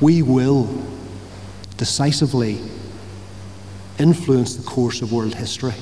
we 0.00 0.22
will 0.22 0.68
decisively 1.76 2.60
influence 4.02 4.56
the 4.56 4.62
course 4.64 5.00
of 5.00 5.12
world 5.12 5.34
history. 5.34 5.74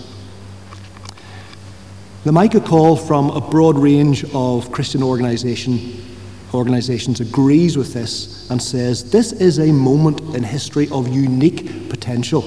The 2.23 2.33
Micah 2.33 2.61
call 2.61 2.97
from 2.97 3.31
a 3.31 3.41
broad 3.41 3.79
range 3.79 4.25
of 4.35 4.71
Christian 4.71 5.03
organization, 5.03 6.05
organizations 6.53 7.21
agrees 7.21 7.79
with 7.79 7.95
this 7.95 8.51
and 8.51 8.63
says 8.63 9.11
this 9.11 9.33
is 9.33 9.59
a 9.59 9.73
moment 9.73 10.21
in 10.37 10.43
history 10.43 10.89
of 10.91 11.09
unique 11.09 11.89
potential. 11.89 12.43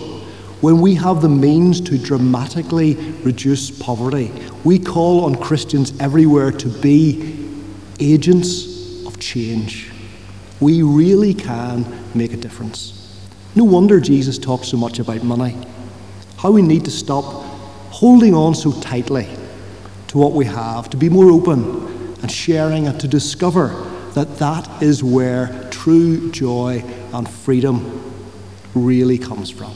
When 0.61 0.79
we 0.79 0.93
have 0.95 1.21
the 1.21 1.29
means 1.29 1.81
to 1.81 1.97
dramatically 1.97 2.93
reduce 3.23 3.71
poverty, 3.71 4.31
we 4.63 4.77
call 4.77 5.25
on 5.25 5.35
Christians 5.35 5.99
everywhere 5.99 6.51
to 6.51 6.69
be 6.69 7.49
agents 7.99 9.05
of 9.07 9.19
change. 9.19 9.91
We 10.59 10.83
really 10.83 11.33
can 11.33 11.83
make 12.13 12.31
a 12.31 12.37
difference. 12.37 13.02
No 13.55 13.63
wonder 13.63 13.99
Jesus 13.99 14.39
talks 14.39 14.67
so 14.67 14.77
much 14.77 14.99
about 14.99 15.23
money. 15.23 15.55
How 16.37 16.51
we 16.51 16.61
need 16.61 16.85
to 16.85 16.91
stop 16.91 17.23
holding 17.91 18.33
on 18.33 18.55
so 18.55 18.71
tightly 18.81 19.27
to 20.07 20.17
what 20.17 20.33
we 20.33 20.45
have, 20.45 20.89
to 20.89 20.97
be 20.97 21.09
more 21.09 21.31
open 21.31 22.15
and 22.21 22.31
sharing, 22.31 22.87
and 22.87 22.99
to 22.99 23.07
discover 23.07 23.67
that 24.13 24.37
that 24.37 24.81
is 24.81 25.03
where 25.03 25.67
true 25.69 26.31
joy 26.31 26.83
and 27.13 27.29
freedom 27.29 28.13
really 28.73 29.17
comes 29.17 29.49
from. 29.49 29.75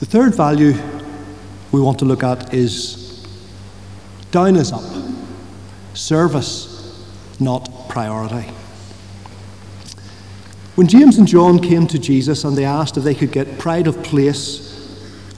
The 0.00 0.06
third 0.06 0.34
value 0.34 0.74
we 1.72 1.80
want 1.80 1.98
to 2.00 2.04
look 2.04 2.22
at 2.22 2.52
is 2.52 3.26
down 4.30 4.56
is 4.56 4.72
up, 4.72 4.84
service, 5.94 7.06
not 7.40 7.88
priority. 7.88 8.52
When 10.74 10.88
James 10.88 11.18
and 11.18 11.28
John 11.28 11.60
came 11.60 11.86
to 11.86 11.98
Jesus 12.00 12.42
and 12.42 12.56
they 12.56 12.64
asked 12.64 12.96
if 12.96 13.04
they 13.04 13.14
could 13.14 13.30
get 13.30 13.58
pride 13.58 13.86
of 13.86 14.02
place 14.02 14.74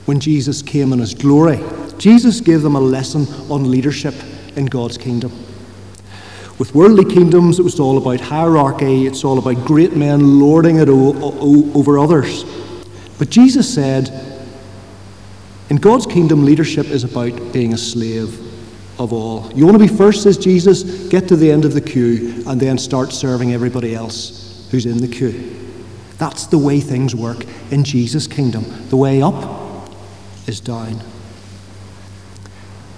when 0.07 0.19
Jesus 0.19 0.63
came 0.63 0.93
in 0.93 0.99
his 0.99 1.13
glory. 1.13 1.59
Jesus 1.99 2.41
gave 2.41 2.61
them 2.61 2.75
a 2.75 2.79
lesson 2.79 3.27
on 3.51 3.69
leadership 3.69 4.15
in 4.55 4.65
God's 4.65 4.97
kingdom. 4.97 5.31
With 6.57 6.73
worldly 6.73 7.05
kingdoms, 7.05 7.59
it 7.59 7.63
was 7.63 7.79
all 7.79 7.97
about 7.97 8.19
hierarchy, 8.19 9.05
it's 9.05 9.23
all 9.23 9.37
about 9.37 9.63
great 9.65 9.95
men 9.95 10.39
lording 10.39 10.77
it 10.77 10.89
over 10.89 11.99
others. 11.99 12.45
But 13.19 13.29
Jesus 13.29 13.71
said, 13.71 14.09
in 15.69 15.75
God's 15.75 16.07
kingdom, 16.07 16.45
leadership 16.45 16.87
is 16.87 17.03
about 17.03 17.53
being 17.53 17.73
a 17.73 17.77
slave 17.77 18.39
of 18.99 19.13
all. 19.13 19.51
You 19.53 19.65
want 19.65 19.77
to 19.77 19.87
be 19.87 19.93
first, 19.93 20.23
says 20.23 20.37
Jesus, 20.37 21.09
get 21.09 21.27
to 21.27 21.35
the 21.35 21.51
end 21.51 21.65
of 21.65 21.73
the 21.73 21.81
queue 21.81 22.43
and 22.47 22.59
then 22.59 22.77
start 22.77 23.11
serving 23.11 23.53
everybody 23.53 23.93
else 23.93 24.46
who's 24.71 24.85
in 24.85 24.97
the 24.97 25.07
queue. 25.07 25.55
That's 26.17 26.47
the 26.47 26.57
way 26.57 26.79
things 26.79 27.15
work 27.15 27.45
in 27.71 27.83
Jesus' 27.83 28.27
kingdom. 28.27 28.65
The 28.89 28.97
way 28.97 29.21
up 29.21 29.91
is 30.47 30.59
down. 30.59 31.01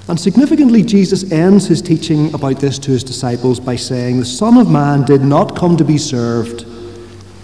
And 0.07 0.19
significantly, 0.19 0.81
Jesus 0.81 1.31
ends 1.31 1.67
his 1.67 1.81
teaching 1.81 2.33
about 2.33 2.59
this 2.59 2.79
to 2.79 2.91
his 2.91 3.03
disciples 3.03 3.59
by 3.59 3.75
saying, 3.75 4.19
The 4.19 4.25
Son 4.25 4.57
of 4.57 4.69
Man 4.69 5.03
did 5.03 5.21
not 5.21 5.55
come 5.55 5.77
to 5.77 5.83
be 5.83 5.97
served, 5.97 6.65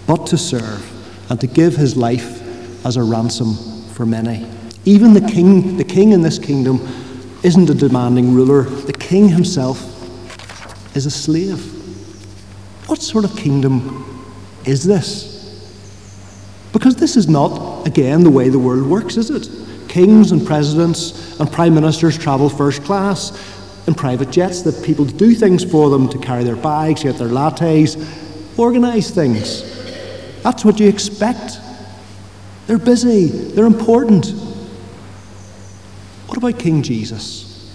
but 0.06 0.26
to 0.28 0.38
serve, 0.38 1.30
and 1.30 1.40
to 1.40 1.46
give 1.46 1.76
his 1.76 1.96
life 1.96 2.42
as 2.84 2.96
a 2.96 3.02
ransom 3.02 3.54
for 3.92 4.04
many. 4.04 4.50
Even 4.84 5.12
the 5.12 5.20
king, 5.20 5.76
the 5.76 5.84
king 5.84 6.12
in 6.12 6.22
this 6.22 6.38
kingdom 6.38 6.80
isn't 7.42 7.70
a 7.70 7.74
demanding 7.74 8.34
ruler. 8.34 8.62
The 8.62 8.92
king 8.92 9.28
himself 9.28 9.78
is 10.96 11.06
a 11.06 11.10
slave. 11.10 11.60
What 12.88 13.00
sort 13.00 13.24
of 13.24 13.36
kingdom 13.36 14.15
is 14.66 14.84
this? 14.84 15.34
Because 16.72 16.96
this 16.96 17.16
is 17.16 17.28
not, 17.28 17.86
again, 17.86 18.22
the 18.22 18.30
way 18.30 18.48
the 18.48 18.58
world 18.58 18.86
works, 18.86 19.16
is 19.16 19.30
it? 19.30 19.48
kings 19.96 20.30
and 20.30 20.46
presidents 20.46 21.40
and 21.40 21.50
prime 21.50 21.74
ministers 21.74 22.18
travel 22.18 22.50
first 22.50 22.84
class 22.84 23.32
in 23.86 23.94
private 23.94 24.30
jets, 24.30 24.60
that 24.60 24.84
people 24.84 25.06
do 25.06 25.34
things 25.34 25.64
for 25.64 25.88
them 25.88 26.06
to 26.06 26.18
carry 26.18 26.44
their 26.44 26.54
bags, 26.54 27.02
get 27.02 27.16
their 27.16 27.28
lattes, 27.28 27.96
organise 28.58 29.10
things. 29.10 29.62
That's 30.42 30.66
what 30.66 30.78
you 30.78 30.86
expect. 30.86 31.58
They're 32.66 32.76
busy, 32.76 33.28
they're 33.28 33.64
important. 33.64 34.26
What 36.26 36.36
about 36.36 36.58
King 36.58 36.82
Jesus? 36.82 37.74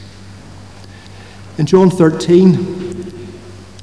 In 1.57 1.65
John 1.65 1.89
13, 1.89 3.00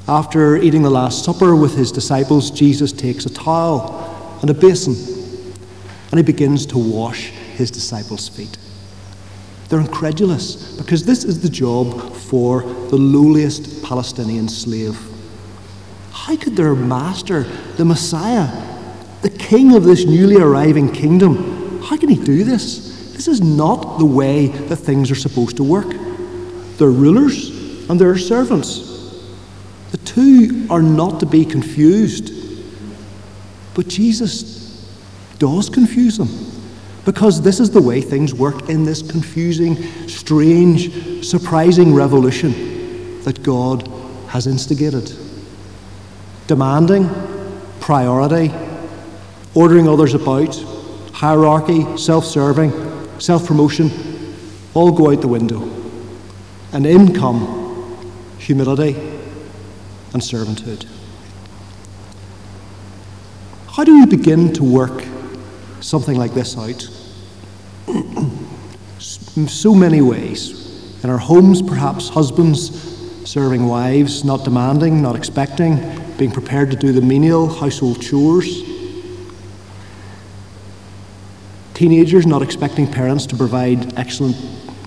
after 0.09 0.57
eating 0.57 0.81
the 0.81 0.89
Last 0.89 1.23
Supper 1.23 1.55
with 1.55 1.75
his 1.75 1.91
disciples, 1.91 2.49
Jesus 2.49 2.91
takes 2.91 3.27
a 3.27 3.29
towel 3.29 4.39
and 4.41 4.49
a 4.49 4.55
basin 4.55 4.95
and 6.09 6.17
he 6.17 6.23
begins 6.23 6.65
to 6.65 6.79
wash 6.79 7.27
his 7.29 7.69
disciples' 7.69 8.27
feet. 8.27 8.57
They're 9.67 9.79
incredulous 9.79 10.75
because 10.77 11.05
this 11.05 11.23
is 11.23 11.41
the 11.43 11.49
job 11.49 12.15
for 12.15 12.63
the 12.63 12.95
lowliest 12.95 13.83
Palestinian 13.83 14.49
slave. 14.49 14.99
How 16.11 16.35
could 16.35 16.55
their 16.55 16.73
master, 16.73 17.43
the 17.77 17.85
Messiah, 17.85 18.47
the 19.21 19.29
king 19.29 19.75
of 19.75 19.83
this 19.83 20.05
newly 20.05 20.37
arriving 20.37 20.91
kingdom, 20.91 21.83
how 21.83 21.97
can 21.97 22.09
he 22.09 22.15
do 22.15 22.43
this? 22.43 23.13
This 23.13 23.27
is 23.27 23.41
not 23.41 23.99
the 23.99 24.05
way 24.05 24.47
that 24.47 24.77
things 24.77 25.11
are 25.11 25.15
supposed 25.15 25.57
to 25.57 25.63
work. 25.63 25.89
They're 26.79 26.89
rulers 26.89 27.49
and 27.91 28.01
they're 28.01 28.17
servants. 28.17 28.88
The 29.91 29.97
two 29.97 30.67
are 30.69 30.81
not 30.81 31.19
to 31.21 31.25
be 31.25 31.45
confused. 31.45 32.31
But 33.73 33.87
Jesus 33.87 34.59
does 35.39 35.69
confuse 35.69 36.17
them. 36.17 36.29
Because 37.05 37.41
this 37.41 37.59
is 37.59 37.71
the 37.71 37.81
way 37.81 38.01
things 38.01 38.33
work 38.33 38.69
in 38.69 38.83
this 38.83 39.01
confusing, 39.01 39.81
strange, 40.07 41.25
surprising 41.25 41.93
revolution 41.93 43.23
that 43.23 43.41
God 43.41 43.87
has 44.27 44.47
instigated. 44.47 45.11
Demanding, 46.47 47.09
priority, 47.79 48.53
ordering 49.55 49.87
others 49.87 50.13
about, 50.13 50.55
hierarchy, 51.13 51.97
self 51.97 52.25
serving, 52.25 52.71
self 53.19 53.47
promotion 53.47 53.89
all 54.73 54.91
go 54.91 55.11
out 55.11 55.21
the 55.21 55.27
window. 55.27 55.67
And 56.73 56.85
in 56.85 57.13
come 57.13 57.55
humility 58.37 59.08
and 60.13 60.21
servanthood. 60.21 60.85
How 63.67 63.83
do 63.83 63.99
we 63.99 64.05
begin 64.05 64.51
to 64.53 64.63
work 64.63 65.03
something 65.79 66.17
like 66.17 66.33
this 66.33 66.57
out? 66.57 66.89
In 67.87 69.47
so 69.47 69.73
many 69.73 70.01
ways. 70.01 71.03
In 71.03 71.09
our 71.09 71.17
homes, 71.17 71.61
perhaps 71.61 72.09
husbands 72.09 72.89
serving 73.29 73.65
wives, 73.67 74.25
not 74.25 74.43
demanding, 74.43 75.01
not 75.01 75.15
expecting, 75.15 75.77
being 76.17 76.31
prepared 76.31 76.71
to 76.71 76.75
do 76.75 76.91
the 76.91 77.01
menial 77.01 77.47
household 77.47 78.01
chores. 78.01 78.63
Teenagers 81.73 82.25
not 82.25 82.41
expecting 82.41 82.91
parents 82.91 83.25
to 83.27 83.37
provide 83.37 83.97
excellent 83.97 84.35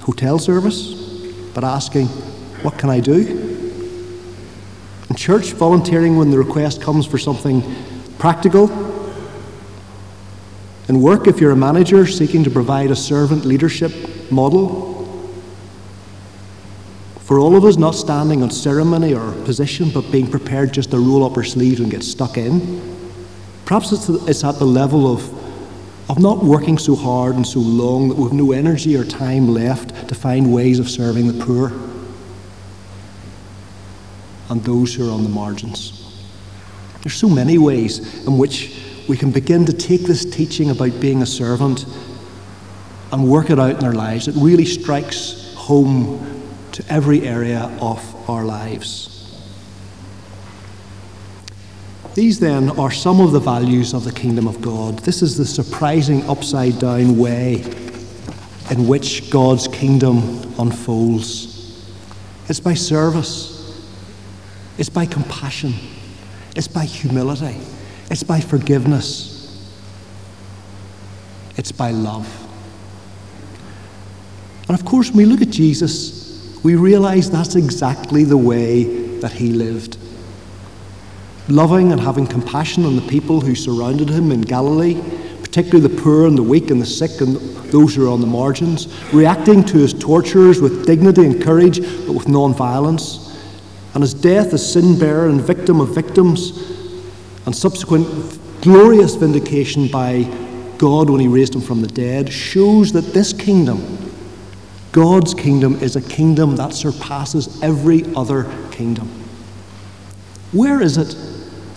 hotel 0.03 0.39
service, 0.39 0.93
but 1.55 1.65
asking, 1.65 2.09
What 2.63 2.77
can 2.77 2.91
I 2.91 3.01
do? 3.01 3.52
In 5.13 5.17
church, 5.17 5.53
volunteering 5.53 6.17
when 6.17 6.31
the 6.31 6.39
request 6.39 6.81
comes 6.81 7.05
for 7.05 7.19
something 7.19 7.63
practical. 8.17 8.73
And 10.89 11.03
work, 11.03 11.27
if 11.27 11.39
you're 11.39 11.51
a 11.51 11.57
manager 11.57 12.07
seeking 12.07 12.43
to 12.45 12.51
provide 12.51 12.91
a 12.91 12.97
servant 12.97 13.45
leadership 13.45 13.93
model. 14.31 15.31
For 17.21 17.39
all 17.39 17.57
of 17.57 17.67
us, 17.67 17.77
not 17.77 17.91
standing 17.91 18.43
on 18.43 18.51
ceremony 18.51 19.13
or 19.13 19.33
position, 19.45 19.91
but 19.91 20.11
being 20.11 20.31
prepared 20.31 20.73
just 20.73 20.93
to 20.93 20.99
roll 20.99 21.27
up 21.27 21.37
our 21.37 21.45
sleeves 21.45 21.81
and 21.81 21.91
get 21.91 22.03
stuck 22.03 22.39
in. 22.39 22.81
Perhaps 23.67 23.93
it's, 23.93 24.09
it's 24.09 24.45
at 24.45 24.59
the 24.59 24.65
level 24.65 25.13
of, 25.13 25.31
of 26.09 26.21
not 26.21 26.43
working 26.43 26.79
so 26.79 26.97
hard 26.97 27.35
and 27.35 27.47
so 27.47 27.61
long 27.61 28.09
that 28.09 28.17
we've 28.17 28.33
no 28.33 28.53
energy 28.53 28.97
or 28.97 29.05
time 29.05 29.49
left 29.49 30.09
to 30.09 30.15
find 30.15 30.51
ways 30.51 30.79
of 30.79 30.89
serving 30.89 31.27
the 31.27 31.45
poor 31.45 31.92
and 34.53 34.63
those 34.65 34.95
who 34.95 35.09
are 35.09 35.13
on 35.13 35.23
the 35.23 35.31
margins. 35.31 35.99
There's 37.03 37.15
so 37.15 37.29
many 37.29 37.57
ways 37.57 38.27
in 38.27 38.37
which 38.37 38.77
we 39.09 39.17
can 39.17 39.31
begin 39.31 39.65
to 39.65 39.73
take 39.73 40.03
this 40.03 40.27
teaching 40.27 40.69
about 40.69 41.01
being 41.01 41.23
a 41.23 41.27
servant 41.27 41.87
and 43.13 43.31
work 43.31 43.49
it 43.49 43.59
out 43.59 43.79
in 43.79 43.85
our 43.85 43.95
lives. 43.95 44.29
It 44.29 44.35
really 44.37 44.67
strikes 44.67 45.55
home 45.55 46.53
to 46.73 46.85
every 46.93 47.27
area 47.27 47.63
of 47.81 48.29
our 48.29 48.45
lives. 48.45 49.09
These 52.15 52.39
then 52.39 52.79
are 52.79 52.91
some 52.91 53.23
of 53.23 53.33
the 53.33 53.41
values 53.41 53.95
of 53.95 54.05
the 54.05 54.13
kingdom 54.13 54.47
of 54.47 54.61
God. 54.61 54.99
This 54.99 55.23
is 55.23 55.39
the 55.39 55.47
surprising 55.47 56.29
upside 56.29 56.79
down 56.79 57.17
way 57.17 57.63
in 58.71 58.87
which 58.87 59.31
God's 59.31 59.67
kingdom 59.67 60.19
unfolds. 60.59 61.49
It's 62.49 62.61
by 62.61 62.75
service, 62.75 63.52
it's 64.79 64.89
by 64.89 65.07
compassion, 65.07 65.75
it's 66.57 66.69
by 66.69 66.85
humility, 66.85 67.59
it's 68.11 68.23
by 68.23 68.41
forgiveness, 68.41 69.73
it's 71.57 71.73
by 71.73 71.91
love. 71.91 72.29
And 74.69 74.79
of 74.79 74.87
course, 74.87 75.11
when 75.11 75.19
we 75.19 75.25
look 75.27 75.43
at 75.43 75.51
Jesus, 75.51 76.61
we 76.63 76.77
realize 76.77 77.31
that's 77.31 77.57
exactly 77.57 78.25
the 78.25 78.37
way 78.37 78.85
that 79.19 79.33
he 79.33 79.53
lived. 79.53 79.99
Loving 81.49 81.93
and 81.93 82.01
having 82.01 82.27
compassion 82.27 82.85
on 82.85 82.97
the 82.97 83.03
people 83.03 83.41
who 83.41 83.55
surrounded 83.55 84.09
him 84.09 84.31
in 84.31 84.41
Galilee, 84.41 85.01
particularly 85.41 85.95
the 85.95 86.03
poor 86.03 86.27
and 86.27 86.39
the 86.39 86.43
weak 86.43 86.71
and 86.71 86.81
the 86.81 86.87
sick 86.87 87.21
and 87.21 87.37
those 87.73 87.95
who 87.95 88.07
are 88.09 88.13
on 88.13 88.21
the 88.21 88.27
margins, 88.27 88.87
reacting 89.13 89.65
to 89.65 89.79
his 89.79 89.93
torturers 89.93 90.61
with 90.61 90.87
dignity 90.87 91.27
and 91.27 91.43
courage, 91.43 91.81
but 92.07 92.13
with 92.13 92.29
non 92.29 92.55
violence, 92.55 93.22
and 93.95 94.03
his 94.03 94.15
death 94.15 94.53
as 94.53 94.73
sin 94.73 94.99
bearer 94.99 95.29
and 95.29 95.41
victim 95.41 95.81
of 95.81 95.95
victims, 95.95 96.51
and 97.47 97.55
subsequent 97.55 98.39
glorious 98.63 99.17
vindication 99.17 99.89
by 99.89 100.23
God 100.79 101.11
when 101.11 101.21
he 101.21 101.29
raised 101.29 101.55
him 101.55 101.61
from 101.61 101.83
the 101.83 101.89
dead, 101.89 102.33
shows 102.33 102.93
that 102.93 103.13
this 103.13 103.33
kingdom 103.33 103.99
God's 104.93 105.33
kingdom 105.33 105.77
is 105.77 105.97
a 105.97 106.03
kingdom 106.03 106.57
that 106.57 106.75
surpasses 106.75 107.63
every 107.63 108.05
other 108.15 108.45
kingdom. 108.71 109.09
Where 110.53 110.83
is 110.83 110.99
it 110.99 111.17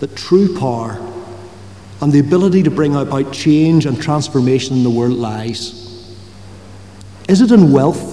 that 0.00 0.14
true 0.16 0.54
power 0.58 0.98
and 2.02 2.12
the 2.12 2.18
ability 2.18 2.62
to 2.64 2.70
bring 2.70 2.94
about 2.94 3.32
change 3.32 3.86
and 3.86 4.00
transformation 4.00 4.76
in 4.76 4.82
the 4.82 4.90
world 4.90 5.14
lies? 5.14 6.14
Is 7.26 7.40
it 7.40 7.50
in 7.50 7.72
wealth? 7.72 8.12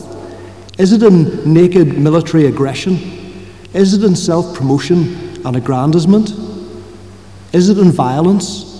Is 0.80 0.94
it 0.94 1.04
in 1.04 1.54
naked 1.54 1.98
military 1.98 2.46
aggression? 2.46 3.23
Is 3.74 3.94
it 3.94 4.04
in 4.04 4.16
self 4.16 4.56
promotion 4.56 5.46
and 5.46 5.56
aggrandizement? 5.56 6.32
Is 7.54 7.70
it 7.70 7.78
in 7.78 7.92
violence? 7.92 8.72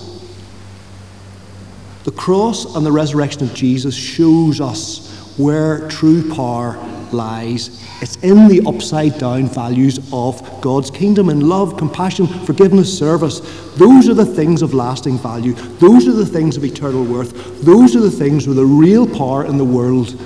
The 2.04 2.12
cross 2.12 2.76
and 2.76 2.84
the 2.84 2.92
resurrection 2.92 3.42
of 3.42 3.54
Jesus 3.54 3.94
shows 3.94 4.60
us 4.60 5.34
where 5.36 5.88
true 5.88 6.32
power 6.34 6.76
lies. 7.12 7.82
It's 8.02 8.16
in 8.16 8.48
the 8.48 8.62
upside 8.66 9.18
down 9.18 9.46
values 9.46 9.98
of 10.12 10.60
God's 10.60 10.90
kingdom 10.90 11.30
in 11.30 11.40
love, 11.48 11.76
compassion, 11.76 12.26
forgiveness, 12.26 12.96
service. 12.96 13.40
Those 13.76 14.08
are 14.08 14.14
the 14.14 14.26
things 14.26 14.62
of 14.62 14.74
lasting 14.74 15.18
value. 15.18 15.54
Those 15.78 16.06
are 16.06 16.12
the 16.12 16.26
things 16.26 16.56
of 16.56 16.64
eternal 16.64 17.04
worth. 17.04 17.62
Those 17.62 17.96
are 17.96 18.00
the 18.00 18.10
things 18.10 18.46
where 18.46 18.54
the 18.54 18.66
real 18.66 19.06
power 19.06 19.44
in 19.44 19.56
the 19.56 19.64
world 19.64 20.20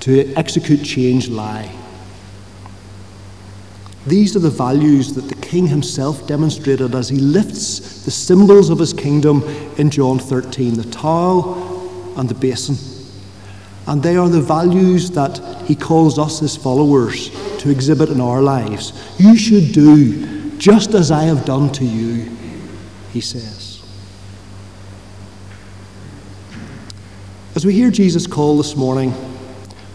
to 0.00 0.34
execute 0.34 0.82
change 0.84 1.28
lie. 1.28 1.70
These 4.06 4.36
are 4.36 4.40
the 4.40 4.50
values 4.50 5.14
that 5.14 5.28
the 5.28 5.34
King 5.34 5.66
himself 5.66 6.26
demonstrated 6.28 6.94
as 6.94 7.08
he 7.08 7.16
lifts 7.16 8.04
the 8.04 8.10
symbols 8.12 8.70
of 8.70 8.78
his 8.78 8.92
kingdom 8.92 9.42
in 9.78 9.90
John 9.90 10.20
13 10.20 10.74
the 10.74 10.84
towel 10.90 12.14
and 12.16 12.28
the 12.28 12.34
basin. 12.34 12.76
And 13.88 14.02
they 14.02 14.16
are 14.16 14.28
the 14.28 14.40
values 14.40 15.10
that 15.12 15.38
he 15.64 15.74
calls 15.74 16.18
us 16.18 16.42
as 16.42 16.56
followers 16.56 17.30
to 17.58 17.70
exhibit 17.70 18.08
in 18.08 18.20
our 18.20 18.42
lives. 18.42 18.92
You 19.18 19.36
should 19.36 19.72
do 19.72 20.56
just 20.56 20.94
as 20.94 21.10
I 21.10 21.24
have 21.24 21.44
done 21.44 21.72
to 21.72 21.84
you, 21.84 22.30
he 23.12 23.20
says. 23.20 23.82
As 27.56 27.64
we 27.64 27.72
hear 27.72 27.90
Jesus' 27.90 28.26
call 28.26 28.56
this 28.56 28.76
morning, 28.76 29.14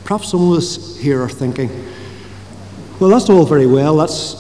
perhaps 0.04 0.32
some 0.32 0.52
of 0.52 0.58
us 0.58 0.98
here 0.98 1.22
are 1.22 1.30
thinking, 1.30 1.70
well, 3.02 3.10
that's 3.10 3.32
all 3.32 3.46
very 3.48 3.66
well, 3.66 3.98
that's 3.98 4.36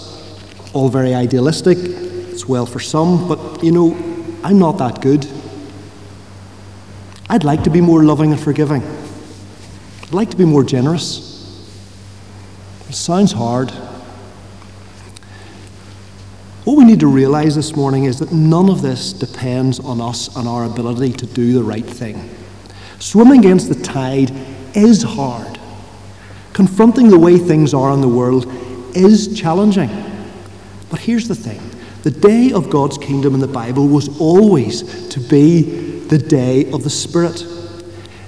all 0.73 0.87
very 0.87 1.15
idealistic, 1.15 1.79
it's 1.79 2.47
well 2.47 2.67
for 2.67 2.79
some, 2.79 3.27
but 3.27 3.63
you 3.63 3.71
know, 3.71 3.95
I'm 4.43 4.59
not 4.59 4.77
that 4.77 5.01
good. 5.01 5.27
I'd 7.27 7.43
like 7.43 7.63
to 7.63 7.71
be 7.71 7.81
more 7.81 8.03
loving 8.03 8.31
and 8.31 8.39
forgiving. 8.39 8.83
I'd 10.03 10.13
like 10.13 10.29
to 10.29 10.37
be 10.37 10.45
more 10.45 10.63
generous. 10.63 11.31
It 12.87 12.93
sounds 12.93 13.31
hard. 13.31 13.71
What 16.63 16.77
we 16.77 16.85
need 16.85 16.99
to 16.99 17.07
realize 17.07 17.55
this 17.55 17.75
morning 17.75 18.03
is 18.03 18.19
that 18.19 18.31
none 18.31 18.69
of 18.69 18.83
this 18.83 19.11
depends 19.11 19.79
on 19.79 19.99
us 19.99 20.35
and 20.35 20.47
our 20.47 20.65
ability 20.65 21.13
to 21.13 21.25
do 21.25 21.53
the 21.53 21.63
right 21.63 21.83
thing. 21.83 22.29
Swimming 22.99 23.39
against 23.39 23.69
the 23.69 23.83
tide 23.83 24.31
is 24.75 25.01
hard. 25.01 25.50
Confronting 26.53 27.09
the 27.09 27.19
way 27.19 27.37
things 27.37 27.73
are 27.73 27.91
in 27.93 28.01
the 28.01 28.07
world 28.07 28.45
is 28.95 29.33
challenging. 29.39 29.89
But 30.89 30.99
here's 30.99 31.27
the 31.27 31.35
thing 31.35 31.61
the 32.03 32.11
day 32.11 32.51
of 32.51 32.69
God's 32.69 32.97
kingdom 32.97 33.33
in 33.35 33.39
the 33.39 33.47
Bible 33.47 33.87
was 33.87 34.19
always 34.19 35.07
to 35.09 35.19
be 35.19 35.61
the 36.07 36.17
day 36.17 36.69
of 36.71 36.83
the 36.83 36.89
Spirit. 36.89 37.45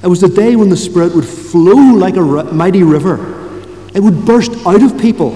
It 0.04 0.08
was 0.08 0.22
the 0.22 0.30
day 0.30 0.56
when 0.56 0.70
the 0.70 0.78
Spirit 0.78 1.16
would 1.16 1.26
flow 1.26 1.94
like 1.96 2.16
a 2.16 2.22
mighty 2.22 2.84
river. 2.84 3.60
It 3.96 4.00
would 4.00 4.26
burst 4.26 4.52
out 4.66 4.84
of 4.84 5.00
people. 5.00 5.32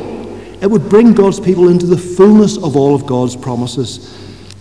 It 0.61 0.67
would 0.67 0.89
bring 0.89 1.13
God's 1.13 1.39
people 1.39 1.69
into 1.69 1.85
the 1.85 1.97
fullness 1.97 2.57
of 2.57 2.75
all 2.75 2.95
of 2.95 3.05
God's 3.05 3.35
promises. 3.35 4.17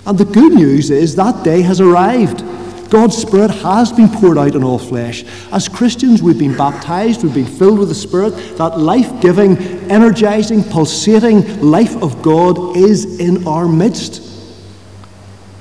And 0.06 0.16
the 0.16 0.24
good 0.24 0.52
news 0.52 0.90
is 0.90 1.16
that 1.16 1.44
day 1.44 1.62
has 1.62 1.80
arrived. 1.80 2.42
God's 2.88 3.16
Spirit 3.16 3.50
has 3.50 3.92
been 3.92 4.08
poured 4.08 4.38
out 4.38 4.54
on 4.54 4.62
all 4.62 4.78
flesh. 4.78 5.24
As 5.52 5.68
Christians, 5.68 6.22
we've 6.22 6.38
been 6.38 6.56
baptized, 6.56 7.22
we've 7.22 7.34
been 7.34 7.46
filled 7.46 7.78
with 7.78 7.88
the 7.88 7.94
Spirit. 7.94 8.30
That 8.58 8.78
life 8.78 9.20
giving, 9.20 9.58
energizing, 9.90 10.62
pulsating 10.64 11.60
life 11.60 11.96
of 12.02 12.22
God 12.22 12.76
is 12.76 13.18
in 13.18 13.46
our 13.46 13.66
midst. 13.66 14.22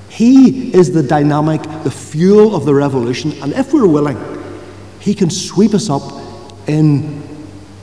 He 0.10 0.74
is 0.74 0.94
the 0.94 1.04
dynamic, 1.04 1.62
the 1.84 1.92
fuel 1.92 2.56
of 2.56 2.66
the 2.66 2.74
revolution, 2.74 3.34
and 3.44 3.52
if 3.54 3.74
we're 3.74 3.86
willing, 3.88 4.18
He 5.00 5.14
can 5.14 5.30
sweep 5.30 5.74
us 5.74 5.90
up 5.90 6.04
in 6.68 7.22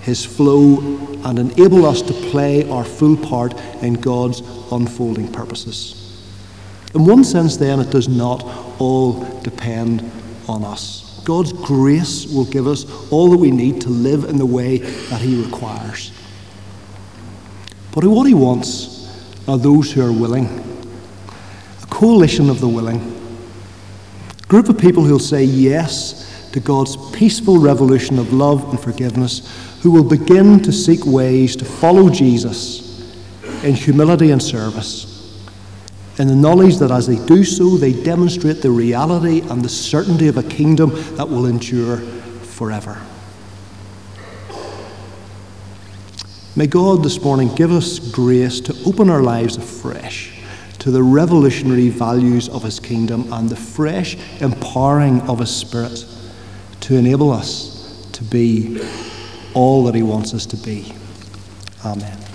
His 0.00 0.24
flow 0.24 0.78
and 1.24 1.38
enable 1.38 1.84
us 1.84 2.00
to 2.02 2.12
play 2.12 2.68
our 2.70 2.84
full 2.84 3.16
part 3.18 3.54
in 3.82 3.94
God's 3.94 4.40
unfolding 4.70 5.30
purposes. 5.30 6.01
In 6.94 7.06
one 7.06 7.24
sense, 7.24 7.56
then, 7.56 7.80
it 7.80 7.90
does 7.90 8.08
not 8.08 8.44
all 8.78 9.24
depend 9.40 10.10
on 10.46 10.64
us. 10.64 11.20
God's 11.24 11.52
grace 11.52 12.26
will 12.26 12.44
give 12.44 12.66
us 12.66 12.84
all 13.10 13.30
that 13.30 13.36
we 13.38 13.50
need 13.50 13.80
to 13.82 13.88
live 13.88 14.24
in 14.24 14.36
the 14.36 14.46
way 14.46 14.78
that 14.78 15.20
He 15.20 15.42
requires. 15.42 16.12
But 17.94 18.04
what 18.04 18.26
He 18.26 18.34
wants 18.34 19.08
are 19.48 19.56
those 19.56 19.92
who 19.92 20.04
are 20.04 20.12
willing 20.12 20.46
a 21.82 21.86
coalition 21.86 22.50
of 22.50 22.60
the 22.60 22.68
willing, 22.68 23.00
a 24.42 24.46
group 24.46 24.68
of 24.68 24.78
people 24.78 25.04
who'll 25.04 25.18
say 25.18 25.44
yes 25.44 26.50
to 26.52 26.60
God's 26.60 26.96
peaceful 27.12 27.58
revolution 27.58 28.18
of 28.18 28.32
love 28.32 28.68
and 28.68 28.78
forgiveness, 28.78 29.78
who 29.82 29.90
will 29.90 30.04
begin 30.04 30.60
to 30.60 30.72
seek 30.72 31.06
ways 31.06 31.56
to 31.56 31.64
follow 31.64 32.10
Jesus 32.10 32.82
in 33.64 33.74
humility 33.74 34.32
and 34.32 34.42
service 34.42 35.11
in 36.18 36.28
the 36.28 36.36
knowledge 36.36 36.76
that 36.78 36.90
as 36.90 37.06
they 37.06 37.24
do 37.26 37.42
so, 37.42 37.76
they 37.76 37.92
demonstrate 37.92 38.60
the 38.60 38.70
reality 38.70 39.40
and 39.40 39.62
the 39.62 39.68
certainty 39.68 40.28
of 40.28 40.36
a 40.36 40.42
kingdom 40.42 40.90
that 41.16 41.28
will 41.28 41.46
endure 41.46 41.98
forever. 41.98 43.00
May 46.54 46.66
God 46.66 47.02
this 47.02 47.22
morning 47.22 47.54
give 47.54 47.72
us 47.72 47.98
grace 47.98 48.60
to 48.60 48.76
open 48.84 49.08
our 49.08 49.22
lives 49.22 49.56
afresh 49.56 50.38
to 50.80 50.90
the 50.90 51.02
revolutionary 51.02 51.88
values 51.88 52.50
of 52.50 52.62
His 52.62 52.78
kingdom 52.78 53.32
and 53.32 53.48
the 53.48 53.56
fresh 53.56 54.18
empowering 54.42 55.22
of 55.22 55.38
His 55.38 55.54
Spirit 55.54 56.04
to 56.80 56.96
enable 56.96 57.30
us 57.30 58.06
to 58.12 58.22
be 58.24 58.82
all 59.54 59.84
that 59.84 59.94
He 59.94 60.02
wants 60.02 60.34
us 60.34 60.44
to 60.44 60.56
be. 60.58 60.92
Amen. 61.86 62.31